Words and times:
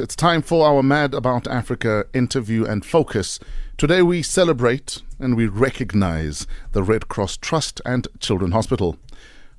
It's 0.00 0.16
time 0.16 0.42
for 0.42 0.66
our 0.66 0.82
Mad 0.82 1.14
About 1.14 1.46
Africa 1.46 2.06
interview 2.12 2.64
and 2.64 2.84
focus. 2.84 3.38
Today 3.76 4.02
we 4.02 4.22
celebrate 4.22 5.02
and 5.20 5.36
we 5.36 5.46
recognize 5.46 6.48
the 6.72 6.82
Red 6.82 7.08
Cross 7.08 7.36
Trust 7.36 7.80
and 7.86 8.08
Children's 8.18 8.54
Hospital. 8.54 8.96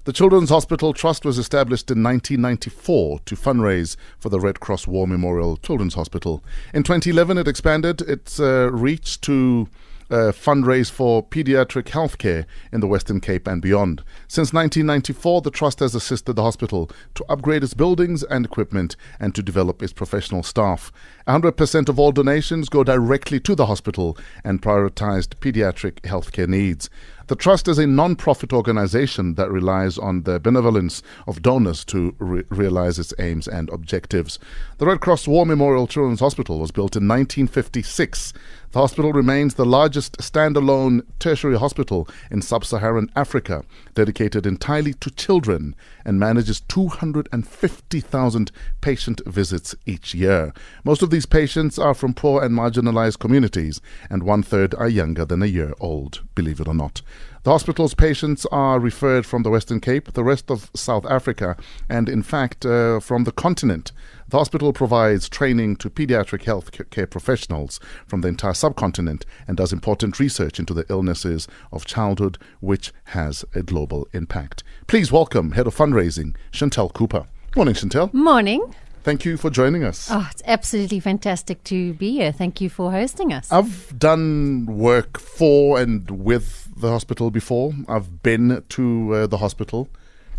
The 0.04 0.12
Children's 0.12 0.50
Hospital 0.50 0.92
Trust 0.92 1.24
was 1.24 1.38
established 1.38 1.90
in 1.90 2.04
1994 2.04 3.20
to 3.20 3.36
fundraise 3.36 3.96
for 4.20 4.28
the 4.28 4.42
Red 4.42 4.60
Cross 4.60 4.88
War 4.88 5.08
Memorial 5.08 5.56
Children's 5.58 5.94
Hospital. 5.94 6.44
In 6.74 6.84
2011, 6.84 7.38
it 7.38 7.48
expanded 7.48 8.02
its 8.02 8.38
uh, 8.38 8.70
reach 8.74 9.22
to 9.22 9.70
uh, 10.10 10.32
fundraise 10.32 10.92
for 10.92 11.26
pediatric 11.28 11.86
healthcare 11.86 12.46
in 12.72 12.80
the 12.80 12.88
Western 12.88 13.20
Cape 13.20 13.48
and 13.48 13.62
beyond. 13.62 14.04
Since 14.28 14.54
1994, 14.54 15.42
the 15.42 15.52
Trust 15.52 15.80
has 15.80 15.96
assisted 15.96 16.36
the 16.36 16.44
hospital 16.44 16.90
to 17.16 17.26
upgrade 17.30 17.64
its 17.64 17.74
buildings 17.74 18.24
and 18.24 18.46
equipment 18.46 18.96
and 19.20 19.34
to 19.36 19.44
develop 19.44 19.82
its 19.82 19.94
professional 19.94 20.44
staff. 20.44 20.92
100% 21.28 21.90
of 21.90 22.00
all 22.00 22.12
donations 22.12 22.70
go 22.70 22.84
directly 22.84 23.40
to 23.40 23.56
the 23.56 23.66
hospital 23.66 24.18
and 24.44 24.62
prioritized 24.62 25.36
pediatric 25.40 26.02
healthcare 26.02 26.48
needs. 26.48 26.90
The 27.28 27.36
Trust 27.36 27.68
is 27.68 27.80
a 27.80 27.88
non 27.88 28.16
profit 28.16 28.54
organization 28.54 29.34
that 29.34 29.50
relies 29.50 29.98
on 29.98 30.24
the 30.24 30.40
benevolence 30.40 31.02
of 31.26 31.42
donors 31.42 31.84
to 31.86 32.16
re- 32.20 32.44
realize 32.50 33.00
its 33.00 33.16
aims 33.18 33.48
and 33.48 33.68
objectives. 33.72 34.38
The 34.78 34.86
Red 34.86 35.02
Cross 35.02 35.28
War 35.28 35.44
Memorial 35.44 35.88
Children's 35.88 36.20
Hospital 36.20 36.60
was 36.60 36.70
built 36.70 36.96
in 36.96 37.08
1956. 37.08 38.32
The 38.76 38.82
hospital 38.82 39.14
remains 39.14 39.54
the 39.54 39.66
largest 39.66 40.18
standalone 40.18 41.02
tertiary 41.18 41.58
hospital 41.58 42.08
in 42.30 42.42
sub 42.42 42.66
Saharan 42.66 43.10
Africa, 43.16 43.64
dedicated 43.94 44.46
entirely 44.46 44.94
to 44.96 45.10
children, 45.10 45.76
and 46.04 46.20
manages 46.20 46.60
250,000 46.60 48.52
patient 48.82 49.22
visits 49.26 49.76
each 49.86 50.14
year. 50.14 50.54
Most 50.84 51.02
of 51.02 51.10
these 51.10 51.26
patients 51.26 51.80
are 51.80 51.94
from 51.94 52.14
poor 52.14 52.44
and 52.44 52.54
marginalized 52.54 53.18
communities, 53.18 53.80
and 54.10 54.24
one 54.24 54.44
third 54.44 54.76
are 54.76 54.90
younger 54.90 55.24
than 55.24 55.42
a 55.42 55.48
year 55.48 55.74
old, 55.80 56.22
believe 56.36 56.60
it 56.60 56.68
or 56.68 56.76
not. 56.76 57.02
The 57.44 57.52
hospital's 57.52 57.94
patients 57.94 58.48
are 58.52 58.80
referred 58.80 59.26
from 59.26 59.44
the 59.44 59.52
Western 59.52 59.80
Cape, 59.80 60.14
the 60.14 60.24
rest 60.24 60.50
of 60.50 60.72
South 60.74 61.06
Africa, 61.06 61.56
and 61.88 62.10
in 62.10 62.24
fact 62.24 62.66
uh, 62.66 63.00
from 63.00 63.24
the 63.24 63.32
continent. 63.32 63.92
The 64.28 64.40
hospital 64.40 64.74
provides 64.74 65.30
training 65.30 65.76
to 65.78 65.90
pediatric 65.92 66.46
health 66.46 66.72
care 66.90 67.06
professionals 67.06 67.80
from 68.08 68.22
the 68.22 68.30
entire 68.30 68.56
subcontinent 68.56 69.28
and 69.48 69.56
does 69.56 69.72
important 69.72 70.20
research 70.20 70.58
into 70.58 70.74
the 70.74 70.86
illnesses 70.90 71.48
of 71.72 71.86
childhood, 71.86 72.40
which 72.62 72.92
has 73.06 73.46
a 73.54 73.62
global 73.62 74.08
impact. 74.14 74.64
Please 74.88 75.12
welcome 75.12 75.52
Head 75.52 75.68
of 75.68 75.76
Fundraising, 75.76 76.36
Chantel 76.52 76.92
Cooper. 76.92 77.28
Morning, 77.56 77.76
Chantel. 77.76 78.12
Morning. 78.12 78.74
Thank 79.06 79.24
you 79.24 79.38
for 79.38 79.52
joining 79.52 79.84
us. 79.84 80.08
Oh, 80.10 80.28
it's 80.32 80.42
absolutely 80.48 81.00
fantastic 81.00 81.64
to 81.66 81.94
be 81.94 82.14
here. 82.14 82.32
Thank 82.32 82.60
you 82.60 82.72
for 82.72 82.90
hosting 82.90 83.32
us. 83.32 83.52
I've 83.52 84.00
done 84.00 84.66
work 84.66 85.20
for 85.20 85.80
and 85.80 86.10
with 86.10 86.68
the 86.76 86.90
hospital 86.90 87.30
before. 87.30 87.72
I've 87.88 88.24
been 88.24 88.64
to 88.68 89.14
uh, 89.14 89.28
the 89.28 89.38
hospital. 89.38 89.90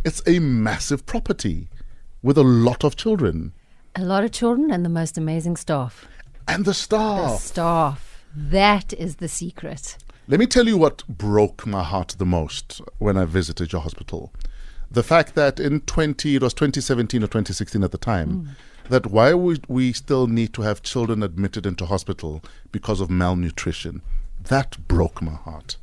It's 0.05 0.21
a 0.27 0.41
massive 0.41 1.07
property 1.07 1.69
with 2.25 2.37
a 2.37 2.43
lot 2.43 2.83
of 2.83 2.97
children. 2.97 3.53
A 3.95 4.03
lot 4.03 4.25
of 4.25 4.33
children 4.33 4.73
and 4.73 4.85
the 4.85 4.89
most 4.89 5.17
amazing 5.17 5.55
staff. 5.55 6.05
And 6.49 6.65
the 6.65 6.75
staff. 6.75 7.35
The 7.35 7.39
staff. 7.39 8.25
That 8.35 8.93
is 8.95 9.17
the 9.17 9.29
secret. 9.29 9.97
Let 10.27 10.41
me 10.41 10.47
tell 10.47 10.67
you 10.67 10.77
what 10.77 11.07
broke 11.07 11.69
my 11.69 11.85
heart 11.85 12.17
the 12.19 12.27
most 12.27 12.81
when 12.99 13.17
I 13.17 13.27
visited 13.27 13.71
your 13.71 13.83
hospital 13.83 14.33
the 14.91 15.03
fact 15.03 15.35
that 15.35 15.61
in 15.61 15.81
20 15.81 16.37
it 16.37 16.43
was 16.43 16.55
2017 16.55 17.23
or 17.23 17.27
2016 17.27 17.83
at 17.83 17.93
the 17.93 17.99
time 17.99 18.31
mm. 18.31 18.49
that 18.89 19.07
why 19.07 19.35
would 19.35 19.67
we 19.69 19.93
still 19.93 20.27
need 20.27 20.53
to 20.53 20.63
have 20.63 20.83
children 20.83 21.23
admitted 21.23 21.67
into 21.67 21.87
hospital 21.87 22.43
because 22.73 23.01
of 23.01 23.11
malnutrition 23.11 24.03
that 24.45 24.77
broke 24.89 25.21
my 25.21 25.35
heart 25.35 25.77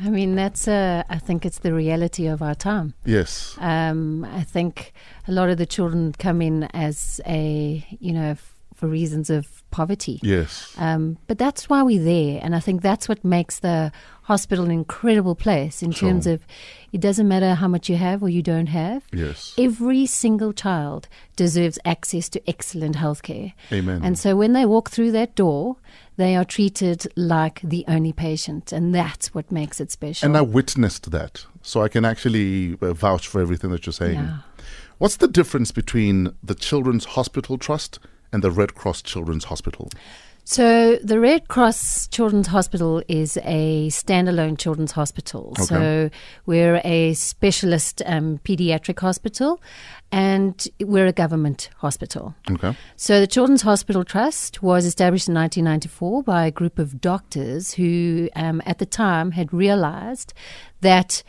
I 0.00 0.10
mean, 0.10 0.36
that's, 0.36 0.68
uh, 0.68 1.02
I 1.08 1.18
think 1.18 1.44
it's 1.44 1.58
the 1.58 1.74
reality 1.74 2.26
of 2.26 2.40
our 2.40 2.54
time. 2.54 2.94
Yes. 3.04 3.56
Um, 3.58 4.24
I 4.24 4.44
think 4.44 4.92
a 5.26 5.32
lot 5.32 5.50
of 5.50 5.58
the 5.58 5.66
children 5.66 6.12
come 6.12 6.40
in 6.40 6.64
as 6.72 7.20
a, 7.26 7.84
you 7.98 8.12
know, 8.12 8.36
for 8.74 8.86
reasons 8.86 9.28
of 9.28 9.57
poverty. 9.70 10.20
Yes. 10.22 10.74
Um, 10.78 11.18
but 11.26 11.38
that's 11.38 11.68
why 11.68 11.82
we're 11.82 12.02
there. 12.02 12.40
And 12.42 12.54
I 12.54 12.60
think 12.60 12.82
that's 12.82 13.08
what 13.08 13.24
makes 13.24 13.60
the 13.60 13.92
hospital 14.22 14.64
an 14.64 14.70
incredible 14.70 15.34
place 15.34 15.82
in 15.82 15.90
sure. 15.90 16.10
terms 16.10 16.26
of 16.26 16.44
it 16.92 17.00
doesn't 17.00 17.26
matter 17.26 17.54
how 17.54 17.68
much 17.68 17.88
you 17.88 17.96
have 17.96 18.22
or 18.22 18.28
you 18.28 18.42
don't 18.42 18.66
have. 18.66 19.04
Yes. 19.12 19.54
Every 19.56 20.04
single 20.06 20.52
child 20.52 21.08
deserves 21.36 21.78
access 21.84 22.28
to 22.30 22.48
excellent 22.48 22.96
health 22.96 23.22
care. 23.22 23.54
Amen. 23.72 24.02
And 24.04 24.18
so 24.18 24.36
when 24.36 24.52
they 24.52 24.66
walk 24.66 24.90
through 24.90 25.12
that 25.12 25.34
door, 25.34 25.76
they 26.16 26.36
are 26.36 26.44
treated 26.44 27.06
like 27.16 27.60
the 27.62 27.84
only 27.88 28.12
patient. 28.12 28.72
And 28.72 28.94
that's 28.94 29.34
what 29.34 29.50
makes 29.50 29.80
it 29.80 29.90
special. 29.90 30.26
And 30.26 30.36
I 30.36 30.42
witnessed 30.42 31.10
that. 31.10 31.46
So 31.62 31.82
I 31.82 31.88
can 31.88 32.04
actually 32.04 32.76
uh, 32.80 32.92
vouch 32.92 33.26
for 33.26 33.40
everything 33.40 33.70
that 33.70 33.86
you're 33.86 33.92
saying. 33.92 34.14
Yeah. 34.14 34.38
What's 34.98 35.16
the 35.16 35.28
difference 35.28 35.70
between 35.70 36.34
the 36.42 36.54
Children's 36.54 37.04
Hospital 37.04 37.56
Trust 37.56 37.98
and 38.32 38.42
the 38.42 38.50
Red 38.50 38.74
Cross 38.74 39.02
Children's 39.02 39.44
Hospital? 39.44 39.90
So, 40.50 40.96
the 41.04 41.20
Red 41.20 41.48
Cross 41.48 42.08
Children's 42.08 42.46
Hospital 42.46 43.02
is 43.06 43.36
a 43.44 43.88
standalone 43.90 44.58
children's 44.58 44.92
hospital. 44.92 45.52
Okay. 45.58 45.64
So, 45.64 46.10
we're 46.46 46.80
a 46.84 47.12
specialist 47.12 48.00
um, 48.06 48.40
pediatric 48.44 48.98
hospital 48.98 49.60
and 50.10 50.66
we're 50.80 51.06
a 51.06 51.12
government 51.12 51.68
hospital. 51.76 52.34
Okay. 52.50 52.74
So, 52.96 53.20
the 53.20 53.26
Children's 53.26 53.60
Hospital 53.60 54.04
Trust 54.04 54.62
was 54.62 54.86
established 54.86 55.28
in 55.28 55.34
1994 55.34 56.22
by 56.22 56.46
a 56.46 56.50
group 56.50 56.78
of 56.78 56.98
doctors 56.98 57.74
who, 57.74 58.30
um, 58.34 58.62
at 58.64 58.78
the 58.78 58.86
time, 58.86 59.32
had 59.32 59.52
realized 59.52 60.32
that 60.80 61.22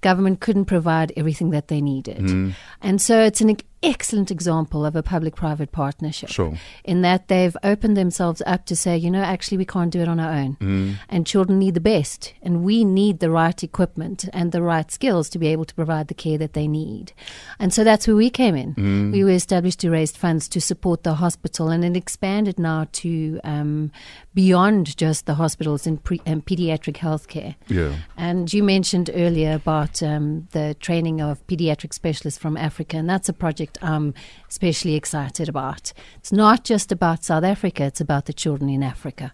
government 0.00 0.40
couldn't 0.40 0.64
provide 0.64 1.12
everything 1.14 1.50
that 1.50 1.68
they 1.68 1.82
needed. 1.82 2.22
Mm. 2.22 2.54
And 2.80 3.02
so, 3.02 3.20
it's 3.20 3.42
an 3.42 3.50
excellent 3.82 4.30
example 4.30 4.86
of 4.86 4.94
a 4.94 5.02
public 5.02 5.34
private 5.34 5.72
partnership 5.72 6.28
sure. 6.28 6.58
in 6.84 7.02
that 7.02 7.28
they've 7.28 7.56
opened 7.62 7.96
themselves 7.96 8.42
up 8.46 8.64
to 8.66 8.76
say, 8.76 8.96
you 8.96 9.10
know, 9.10 9.22
actually, 9.22 9.58
we 9.58 9.64
can't 9.64 9.90
do 9.90 10.00
it 10.00 10.08
on 10.08 10.20
our 10.20 10.32
own. 10.32 10.56
Mm. 10.56 10.94
And 11.08 11.26
children 11.26 11.58
need 11.58 11.74
the 11.74 11.80
best. 11.80 12.34
And 12.42 12.62
we 12.62 12.84
need 12.84 13.20
the 13.20 13.30
right 13.30 13.62
equipment 13.62 14.28
and 14.32 14.52
the 14.52 14.62
right 14.62 14.90
skills 14.90 15.28
to 15.30 15.38
be 15.38 15.48
able 15.48 15.64
to 15.64 15.74
provide 15.74 16.08
the 16.08 16.14
care 16.14 16.38
that 16.38 16.52
they 16.52 16.68
need. 16.68 17.12
And 17.58 17.72
so 17.72 17.84
that's 17.84 18.06
where 18.06 18.16
we 18.16 18.30
came 18.30 18.54
in. 18.54 18.74
Mm. 18.74 19.12
We 19.12 19.24
were 19.24 19.30
established 19.30 19.80
to 19.80 19.90
raise 19.90 20.12
funds 20.12 20.48
to 20.48 20.60
support 20.60 21.02
the 21.02 21.14
hospital 21.14 21.68
and 21.68 21.84
it 21.84 21.96
expanded 21.96 22.58
now 22.58 22.86
to 22.92 23.40
um, 23.44 23.90
beyond 24.34 24.96
just 24.96 25.26
the 25.26 25.34
hospitals 25.34 25.86
in 25.86 25.98
pre- 25.98 26.20
um, 26.26 26.42
pediatric 26.42 26.96
healthcare. 26.96 27.54
Yeah. 27.68 27.96
And 28.16 28.52
you 28.52 28.62
mentioned 28.62 29.10
earlier 29.14 29.54
about 29.54 30.02
um, 30.02 30.48
the 30.52 30.76
training 30.80 31.20
of 31.20 31.46
pediatric 31.46 31.92
specialists 31.92 32.38
from 32.38 32.56
Africa, 32.56 32.96
and 32.96 33.08
that's 33.08 33.28
a 33.28 33.32
project 33.32 33.71
project 33.72 33.92
I'm 33.92 34.14
especially 34.48 34.94
excited 34.94 35.48
about. 35.48 35.92
It's 36.18 36.32
not 36.32 36.64
just 36.64 36.92
about 36.92 37.24
South 37.24 37.44
Africa, 37.44 37.84
it's 37.84 38.00
about 38.00 38.24
the 38.24 38.32
children 38.32 38.70
in 38.70 38.82
Africa. 38.82 39.32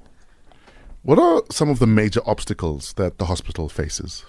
What 1.02 1.18
are 1.18 1.42
some 1.50 1.70
of 1.70 1.78
the 1.78 1.86
major 1.86 2.20
obstacles 2.26 2.92
that 2.94 3.18
the 3.18 3.26
hospital 3.26 3.68
faces? 3.68 4.24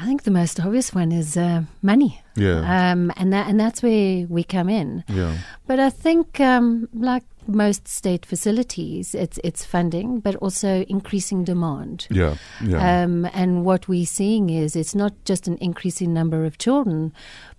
I 0.00 0.06
think 0.06 0.22
the 0.22 0.30
most 0.30 0.60
obvious 0.60 0.94
one 0.94 1.10
is 1.10 1.36
uh, 1.36 1.62
money. 1.82 2.22
Yeah. 2.36 2.92
Um, 2.92 3.10
and 3.16 3.32
that 3.32 3.48
and 3.48 3.58
that's 3.58 3.82
where 3.82 4.26
we 4.28 4.44
come 4.44 4.68
in. 4.68 5.02
Yeah. 5.08 5.36
But 5.66 5.80
I 5.80 5.90
think, 5.90 6.38
um, 6.38 6.88
like 6.92 7.24
most 7.48 7.88
state 7.88 8.24
facilities, 8.24 9.12
it's 9.12 9.40
it's 9.42 9.64
funding, 9.64 10.20
but 10.20 10.36
also 10.36 10.84
increasing 10.88 11.44
demand. 11.44 12.06
Yeah. 12.10 12.36
Yeah. 12.64 13.02
Um, 13.02 13.26
and 13.34 13.64
what 13.64 13.88
we're 13.88 14.06
seeing 14.06 14.50
is 14.50 14.76
it's 14.76 14.94
not 14.94 15.12
just 15.24 15.48
an 15.48 15.58
increasing 15.60 16.14
number 16.14 16.44
of 16.44 16.58
children, 16.58 17.12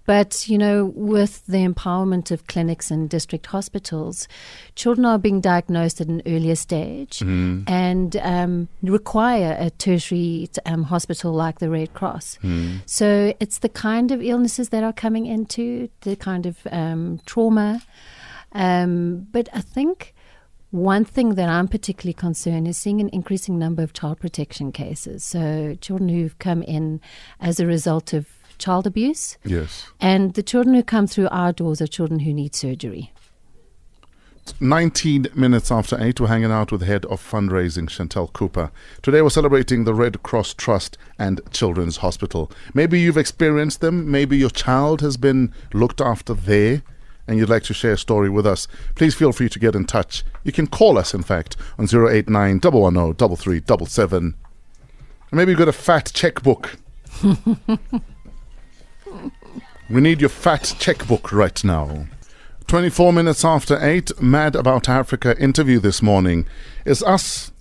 but, 0.10 0.50
you 0.50 0.58
know, 0.58 0.86
with 0.96 1.46
the 1.46 1.60
empowerment 1.60 2.32
of 2.32 2.48
clinics 2.48 2.90
and 2.90 3.08
district 3.08 3.46
hospitals, 3.46 4.28
children 4.74 5.06
are 5.06 5.20
being 5.20 5.40
diagnosed 5.40 6.02
at 6.02 6.08
an 6.08 6.24
earlier 6.26 6.56
stage 6.56 7.20
mm. 7.20 7.64
and 7.70 8.18
um, 8.18 8.70
require 8.82 9.56
a 9.60 9.70
tertiary 9.70 10.50
um, 10.66 10.82
hospital 10.82 11.32
like 11.32 11.60
the 11.60 11.70
Red 11.70 11.94
Cross. 11.94 12.40
Mm. 12.42 12.80
So 12.88 13.36
it's 13.40 13.60
the 13.60 13.70
kind 13.70 14.12
of 14.12 14.24
illnesses 14.24 14.70
that 14.70 14.84
are 14.84 14.94
coming 14.94 15.28
into, 15.28 15.90
the 16.02 16.16
kind 16.16 16.48
of 16.48 16.58
um, 16.72 17.20
trauma. 17.28 17.84
Um, 18.54 19.28
but 19.32 19.48
I 19.54 19.62
think. 19.62 20.16
One 20.72 21.04
thing 21.04 21.34
that 21.34 21.50
I'm 21.50 21.68
particularly 21.68 22.14
concerned 22.14 22.68
is 22.68 22.78
seeing 22.78 23.02
an 23.02 23.10
increasing 23.10 23.58
number 23.58 23.82
of 23.82 23.94
child 23.94 24.20
protection 24.20 24.72
cases. 24.72 25.24
So, 25.24 25.76
children 25.82 26.10
who've 26.10 26.38
come 26.38 26.62
in 26.62 27.02
as 27.40 27.60
a 27.60 27.66
result 27.66 28.14
of 28.14 28.28
child 28.60 28.86
abuse. 28.86 29.38
Yes. 29.44 29.88
And 30.00 30.34
the 30.36 30.44
children 30.44 30.76
who 30.76 30.84
come 30.84 31.08
through 31.08 31.30
our 31.30 31.52
doors 31.52 31.82
are 31.82 31.88
children 31.88 32.20
who 32.20 32.34
need 32.34 32.54
surgery. 32.54 33.12
19 34.60 35.28
minutes 35.36 35.72
after 35.72 36.02
8, 36.02 36.20
we're 36.20 36.28
hanging 36.28 36.52
out 36.52 36.72
with 36.72 36.82
head 36.82 37.06
of 37.06 37.22
fundraising, 37.22 37.88
Chantel 37.88 38.32
Cooper. 38.34 38.72
Today 39.02 39.22
we're 39.22 39.30
celebrating 39.30 39.84
the 39.84 39.94
Red 39.94 40.24
Cross 40.24 40.56
Trust 40.56 40.98
and 41.18 41.40
Children's 41.52 41.98
Hospital. 41.98 42.52
Maybe 42.74 43.00
you've 43.00 43.18
experienced 43.18 43.82
them, 43.82 44.10
maybe 44.10 44.38
your 44.38 44.50
child 44.50 45.02
has 45.02 45.18
been 45.18 45.54
looked 45.74 46.02
after 46.02 46.34
there, 46.34 46.82
and 47.28 47.38
you'd 47.38 47.50
like 47.50 47.64
to 47.64 47.74
share 47.74 47.94
a 47.94 47.98
story 47.98 48.30
with 48.30 48.48
us, 48.48 48.68
please 48.96 49.14
feel 49.14 49.32
free 49.32 49.50
to 49.50 49.60
get 49.60 49.76
in 49.76 49.86
touch. 49.86 50.24
You 50.44 50.52
can 50.52 50.66
call 50.66 50.98
us, 50.98 51.14
in 51.14 51.22
fact, 51.22 51.56
on 51.78 51.86
089 51.86 52.60
110 52.60 53.36
3377. 53.36 54.36
Maybe 55.32 55.52
you've 55.52 55.60
got 55.60 55.68
a 55.68 55.74
fat 55.74 56.12
checkbook. 56.14 56.80
we 59.90 60.02
need 60.02 60.22
your 60.22 60.30
fat 60.30 60.76
checkbook 60.78 61.32
right 61.32 61.64
now. 61.64 62.06
24 62.68 63.12
minutes 63.12 63.44
after 63.44 63.84
8, 63.84 64.22
Mad 64.22 64.56
About 64.56 64.88
Africa 64.88 65.36
interview 65.40 65.80
this 65.80 66.04
morning 66.04 66.46
is 66.86 67.02
us 67.02 67.52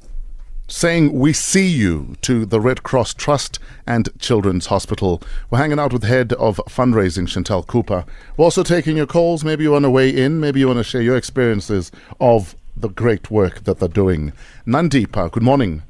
saying 0.66 1.19
we 1.19 1.32
see 1.32 1.66
you 1.66 2.14
to 2.20 2.44
the 2.44 2.60
Red 2.60 2.82
Cross 2.82 3.14
Trust 3.14 3.58
and 3.86 4.10
Children's 4.19 4.66
Hospital. 4.66 5.22
We're 5.48 5.58
hanging 5.58 5.78
out 5.78 5.94
with 5.94 6.02
head 6.02 6.34
of 6.34 6.58
fundraising, 6.69 7.26
Chantel 7.26 7.66
Cooper. 7.66 8.04
We're 8.36 8.44
also 8.44 8.62
taking 8.62 8.98
your 8.98 9.06
calls. 9.06 9.42
Maybe 9.42 9.64
you 9.64 9.72
want 9.72 9.84
to 9.84 9.90
weigh 9.90 10.10
in. 10.10 10.40
Maybe 10.40 10.60
you 10.60 10.66
want 10.66 10.78
to 10.78 10.84
share 10.84 11.00
your 11.00 11.16
experiences 11.16 11.90
of 12.20 12.54
the 12.76 12.90
great 12.90 13.30
work 13.30 13.64
that 13.64 13.78
they're 13.78 13.88
doing. 13.88 14.34
Nandipa, 14.66 15.30
good 15.32 15.42
morning. 15.42 15.82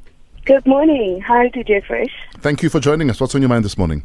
Good 0.44 0.64
morning. 0.64 1.20
Hi, 1.23 1.49
DJ 1.49 1.85
Fresh. 1.85 2.14
Thank 2.37 2.62
you 2.62 2.70
for 2.70 2.79
joining 2.79 3.11
us. 3.11 3.20
What's 3.20 3.35
on 3.35 3.43
your 3.43 3.49
mind 3.49 3.64
this 3.64 3.76
morning? 3.76 4.05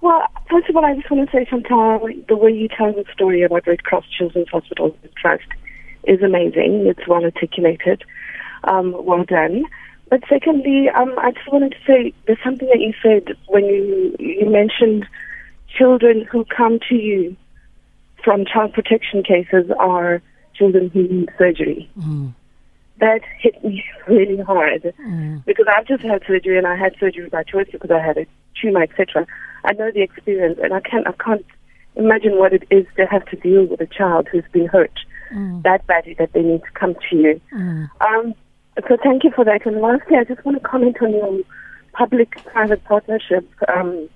Well, 0.00 0.26
first 0.50 0.68
of 0.68 0.76
all, 0.76 0.84
I 0.84 0.94
just 0.94 1.10
want 1.10 1.28
to 1.28 1.36
say, 1.36 1.44
Chantel, 1.44 2.26
the 2.26 2.36
way 2.36 2.50
you 2.50 2.68
tell 2.68 2.92
the 2.92 3.04
story 3.12 3.42
about 3.42 3.66
Red 3.66 3.84
Cross 3.84 4.06
Children's 4.16 4.48
Hospital 4.48 4.96
Trust 5.16 5.44
is 6.04 6.22
amazing. 6.22 6.86
It's 6.86 7.06
well 7.06 7.24
articulated. 7.24 8.02
Um, 8.64 8.94
well 9.04 9.24
done. 9.24 9.64
But 10.08 10.22
secondly, 10.28 10.88
um, 10.88 11.14
I 11.18 11.30
just 11.30 11.50
wanted 11.52 11.72
to 11.72 11.78
say 11.86 12.12
there's 12.26 12.42
something 12.42 12.68
that 12.68 12.80
you 12.80 12.92
said 13.02 13.36
when 13.46 13.64
you 13.64 14.16
you 14.18 14.50
mentioned 14.50 15.06
children 15.68 16.26
who 16.30 16.44
come 16.44 16.80
to 16.88 16.96
you 16.96 17.36
from 18.24 18.44
child 18.44 18.72
protection 18.72 19.22
cases 19.22 19.70
are 19.78 20.20
children 20.54 20.90
who 20.90 21.02
need 21.04 21.30
surgery. 21.38 21.88
Mm. 21.98 22.34
That 22.98 23.20
hit 23.38 23.62
me 23.64 23.84
really 24.08 24.38
hard 24.38 24.82
mm. 24.82 25.44
because 25.44 25.66
I've 25.68 25.86
just 25.86 26.02
had 26.02 26.22
surgery 26.26 26.58
and 26.58 26.66
I 26.66 26.76
had 26.76 26.96
surgery 26.98 27.28
by 27.28 27.44
choice 27.44 27.68
because 27.70 27.90
I 27.90 28.00
had 28.00 28.18
a 28.18 28.26
tumor, 28.60 28.82
etc. 28.82 29.26
I 29.64 29.72
know 29.72 29.90
the 29.90 30.02
experience, 30.02 30.58
and 30.62 30.72
I 30.72 30.80
can't 30.80 31.06
I 31.06 31.12
can't 31.12 31.44
imagine 31.96 32.38
what 32.38 32.52
it 32.52 32.64
is 32.70 32.86
to 32.96 33.06
have 33.06 33.24
to 33.26 33.36
deal 33.36 33.66
with 33.66 33.80
a 33.80 33.86
child 33.86 34.28
who's 34.30 34.44
been 34.52 34.66
hurt 34.66 34.92
mm. 35.32 35.62
that 35.62 35.86
badly 35.86 36.14
that 36.14 36.32
they 36.32 36.42
need 36.42 36.62
to 36.62 36.70
come 36.72 36.94
to 37.08 37.16
you. 37.16 37.40
Mm. 37.52 37.88
Um, 38.00 38.34
so 38.88 38.96
thank 39.02 39.24
you 39.24 39.30
for 39.34 39.44
that. 39.44 39.66
And 39.66 39.80
lastly, 39.80 40.16
I 40.16 40.24
just 40.24 40.44
want 40.44 40.60
to 40.62 40.68
comment 40.68 40.96
on 41.02 41.12
your 41.12 41.40
public-private 41.92 42.84
partnership, 42.84 43.48
um, 43.68 44.08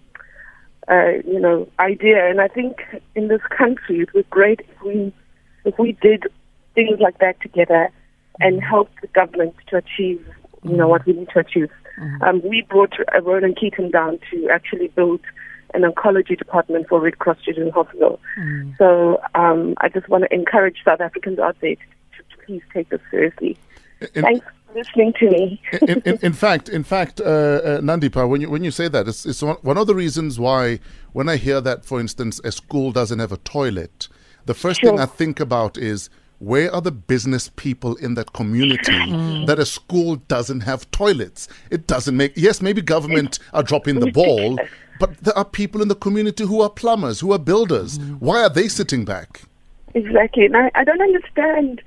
uh, 0.89 1.13
you 1.27 1.41
know, 1.41 1.69
idea. 1.79 2.29
And 2.29 2.41
I 2.41 2.49
think 2.49 2.77
in 3.15 3.29
this 3.29 3.43
country, 3.57 4.01
it 4.01 4.15
was 4.15 4.25
great 4.31 4.61
if 4.61 4.83
we 4.83 5.13
if 5.65 5.79
we 5.79 5.93
did 5.93 6.25
things 6.75 6.99
like 7.01 7.19
that 7.19 7.41
together 7.41 7.91
and 8.41 8.61
mm. 8.61 8.69
help 8.69 8.91
the 9.01 9.07
government 9.09 9.55
to 9.69 9.77
achieve, 9.77 10.25
you 10.63 10.77
know, 10.77 10.89
what 10.89 11.07
we 11.07 11.15
need 11.15 11.29
to 11.31 11.39
achieve. 11.41 11.71
Mm-hmm. 11.99 12.23
Um, 12.23 12.43
we 12.43 12.63
brought 12.69 12.93
uh, 13.15 13.21
Ronan 13.23 13.55
Keating 13.55 13.91
down 13.91 14.19
to 14.31 14.49
actually 14.51 14.89
build 14.89 15.21
an 15.75 15.83
oncology 15.83 16.39
department 16.39 16.89
for 16.89 17.01
Red 17.01 17.19
Cross 17.19 17.39
Children's 17.45 17.75
Hospital. 17.75 18.21
Mm. 18.39 18.77
So 18.79 19.21
um, 19.35 19.75
I 19.79 19.89
just 19.89 20.09
want 20.09 20.25
to 20.25 20.33
encourage 20.33 20.79
South 20.85 21.01
Africans 21.01 21.39
out 21.39 21.57
there 21.61 21.75
to, 21.75 21.83
to 21.83 22.47
please 22.47 22.63
take 22.73 22.89
this 22.89 23.01
seriously. 23.11 23.57
In, 24.15 24.23
Thanks 24.23 24.47
for 24.67 24.79
listening 24.79 25.13
to 25.19 25.31
me. 25.31 25.61
in, 25.83 26.03
in, 26.05 26.19
in, 26.23 26.33
fact, 26.33 26.69
in 26.69 26.85
fact, 26.85 27.21
uh, 27.21 27.25
uh, 27.25 27.81
Nandipa, 27.81 28.29
when 28.29 28.41
you 28.41 28.51
when 28.51 28.63
you 28.63 28.71
say 28.71 28.89
that, 28.89 29.09
it's, 29.09 29.27
it's 29.27 29.43
one, 29.43 29.57
one 29.63 29.77
of 29.77 29.87
the 29.87 29.95
reasons 29.95 30.39
why 30.39 30.79
when 31.13 31.29
I 31.29 31.37
hear 31.37 31.61
that, 31.61 31.85
for 31.85 32.01
instance, 32.01 32.41
a 32.45 32.53
school 32.53 32.93
doesn't 32.93 33.19
have 33.19 33.33
a 33.33 33.39
toilet, 33.39 34.09
the 34.47 34.55
first 34.55 34.81
sure. 34.81 34.91
thing 34.91 35.01
I 35.01 35.07
think 35.07 35.41
about 35.41 35.77
is 35.77 36.09
where 36.45 36.73
are 36.75 36.81
the 36.81 36.93
business 36.93 37.51
people 37.57 37.97
in 37.97 38.15
that 38.15 38.33
community 38.33 38.93
mm. 38.93 39.47
that 39.47 39.59
a 39.59 39.67
school 39.67 40.17
doesn't 40.17 40.61
have 40.61 40.91
toilets? 40.91 41.49
It 41.71 41.87
doesn't 41.87 42.17
make, 42.17 42.33
yes, 42.37 42.61
maybe 42.61 42.83
government 42.83 43.39
are 43.53 43.63
dropping 43.63 44.01
the 44.01 44.11
ball, 44.11 44.59
but 45.01 45.17
there 45.19 45.37
are 45.37 45.45
people 45.45 45.83
in 45.83 45.89
the 45.89 45.95
community 45.95 46.45
who 46.45 46.61
are 46.61 46.71
plumbers, 46.71 47.21
who 47.21 47.33
are 47.33 47.39
builders. 47.39 47.99
Mm. 47.99 48.21
Why 48.21 48.43
are 48.43 48.51
they 48.51 48.69
sitting 48.69 49.05
back? 49.05 49.43
Exactly. 49.95 50.45
And 50.47 50.57
I, 50.57 50.71
I 50.75 50.85
don't 50.85 51.01
understand 51.01 51.81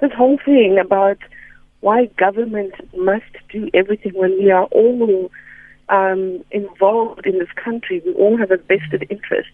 this 0.00 0.12
whole 0.12 0.38
thing 0.44 0.78
about 0.78 1.18
why 1.80 2.06
government 2.16 2.74
must 2.96 3.24
do 3.50 3.70
everything 3.74 4.12
when 4.14 4.38
we 4.38 4.50
are 4.50 4.64
all 4.64 5.30
um, 5.88 6.44
involved 6.50 7.26
in 7.26 7.38
this 7.38 7.52
country. 7.62 8.02
We 8.04 8.12
all 8.14 8.36
have 8.36 8.50
a 8.50 8.56
vested 8.56 9.06
interest 9.10 9.50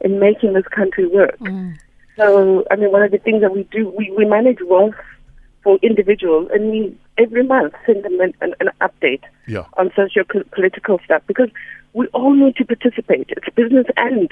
in 0.00 0.18
making 0.18 0.52
this 0.52 0.66
country 0.68 1.06
work. 1.06 1.38
Mm. 1.38 1.76
So, 2.16 2.64
I 2.70 2.76
mean, 2.76 2.92
one 2.92 3.02
of 3.02 3.10
the 3.10 3.18
things 3.18 3.40
that 3.42 3.52
we 3.52 3.64
do, 3.64 3.88
we, 3.88 4.12
we 4.16 4.24
manage 4.24 4.58
wealth 4.66 4.94
for 5.62 5.78
individuals, 5.82 6.48
and 6.52 6.70
we 6.70 6.96
every 7.18 7.42
month 7.42 7.74
send 7.86 8.04
them 8.04 8.20
an, 8.20 8.34
an, 8.40 8.54
an 8.60 8.70
update 8.80 9.22
yeah. 9.46 9.64
on 9.78 9.90
socio-political 9.96 11.00
stuff 11.04 11.22
because 11.26 11.48
we 11.92 12.06
all 12.08 12.34
need 12.34 12.56
to 12.56 12.64
participate. 12.64 13.26
It's 13.30 13.48
business 13.54 13.86
and 13.96 14.30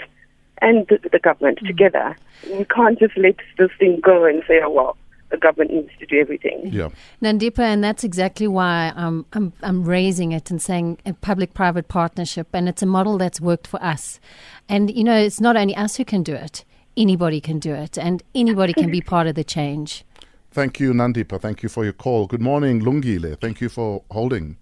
and 0.60 0.86
the, 0.88 0.98
the 1.10 1.18
government 1.18 1.58
mm-hmm. 1.58 1.66
together. 1.66 2.16
We 2.46 2.64
can't 2.66 2.98
just 2.98 3.16
let 3.16 3.36
this 3.58 3.70
thing 3.78 4.00
go 4.00 4.24
and 4.24 4.42
say, 4.46 4.60
oh 4.62 4.70
well, 4.70 4.96
the 5.30 5.38
government 5.38 5.72
needs 5.72 5.90
to 5.98 6.06
do 6.06 6.20
everything. 6.20 6.68
Yeah. 6.70 6.90
Nandipa, 7.22 7.60
and 7.60 7.82
that's 7.82 8.04
exactly 8.04 8.46
why 8.46 8.92
I'm, 8.94 9.26
I'm, 9.32 9.52
I'm 9.62 9.84
raising 9.84 10.32
it 10.32 10.50
and 10.50 10.60
saying 10.60 10.98
a 11.06 11.14
public 11.14 11.54
private 11.54 11.88
partnership. 11.88 12.48
And 12.52 12.68
it's 12.68 12.82
a 12.82 12.86
model 12.86 13.18
that's 13.18 13.40
worked 13.40 13.66
for 13.66 13.82
us. 13.82 14.20
And, 14.68 14.94
you 14.94 15.02
know, 15.02 15.16
it's 15.16 15.40
not 15.40 15.56
only 15.56 15.74
us 15.74 15.96
who 15.96 16.04
can 16.04 16.22
do 16.22 16.34
it, 16.34 16.64
anybody 16.96 17.40
can 17.40 17.58
do 17.58 17.74
it, 17.74 17.98
and 17.98 18.22
anybody 18.34 18.72
can 18.72 18.90
be 18.90 19.00
part 19.12 19.26
of 19.26 19.34
the 19.34 19.44
change. 19.44 20.04
Thank 20.50 20.80
you, 20.80 20.92
Nandipa. 20.92 21.40
Thank 21.40 21.62
you 21.62 21.68
for 21.68 21.84
your 21.84 21.94
call. 21.94 22.26
Good 22.26 22.42
morning, 22.42 22.82
Lungile. 22.82 23.38
Thank 23.40 23.60
you 23.60 23.68
for 23.68 24.02
holding. 24.10 24.56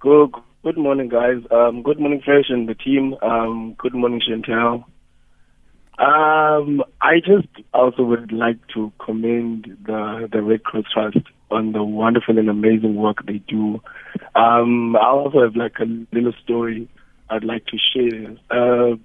Good, 0.00 0.30
good 0.62 0.76
morning, 0.76 1.08
guys. 1.08 1.42
Um, 1.50 1.82
good 1.82 1.98
morning, 1.98 2.20
Fresh 2.24 2.50
and 2.50 2.68
the 2.68 2.74
team. 2.74 3.14
Um, 3.22 3.74
good 3.78 3.94
morning, 3.94 4.20
Chantel. 4.20 4.84
Um, 5.98 6.84
I 7.00 7.18
just 7.18 7.48
also 7.74 8.04
would 8.04 8.30
like 8.30 8.58
to 8.74 8.92
commend 9.04 9.76
the 9.84 10.28
the 10.30 10.42
Red 10.42 10.62
Cross 10.62 10.84
Trust 10.94 11.26
on 11.50 11.72
the 11.72 11.82
wonderful 11.82 12.38
and 12.38 12.48
amazing 12.48 12.94
work 12.94 13.26
they 13.26 13.38
do. 13.38 13.80
Um, 14.36 14.94
I 14.94 15.06
also 15.06 15.42
have 15.42 15.56
like 15.56 15.78
a 15.80 15.86
little 16.14 16.32
story 16.44 16.88
I'd 17.30 17.42
like 17.42 17.66
to 17.66 17.78
share. 17.78 18.36
Uh, 18.50 18.96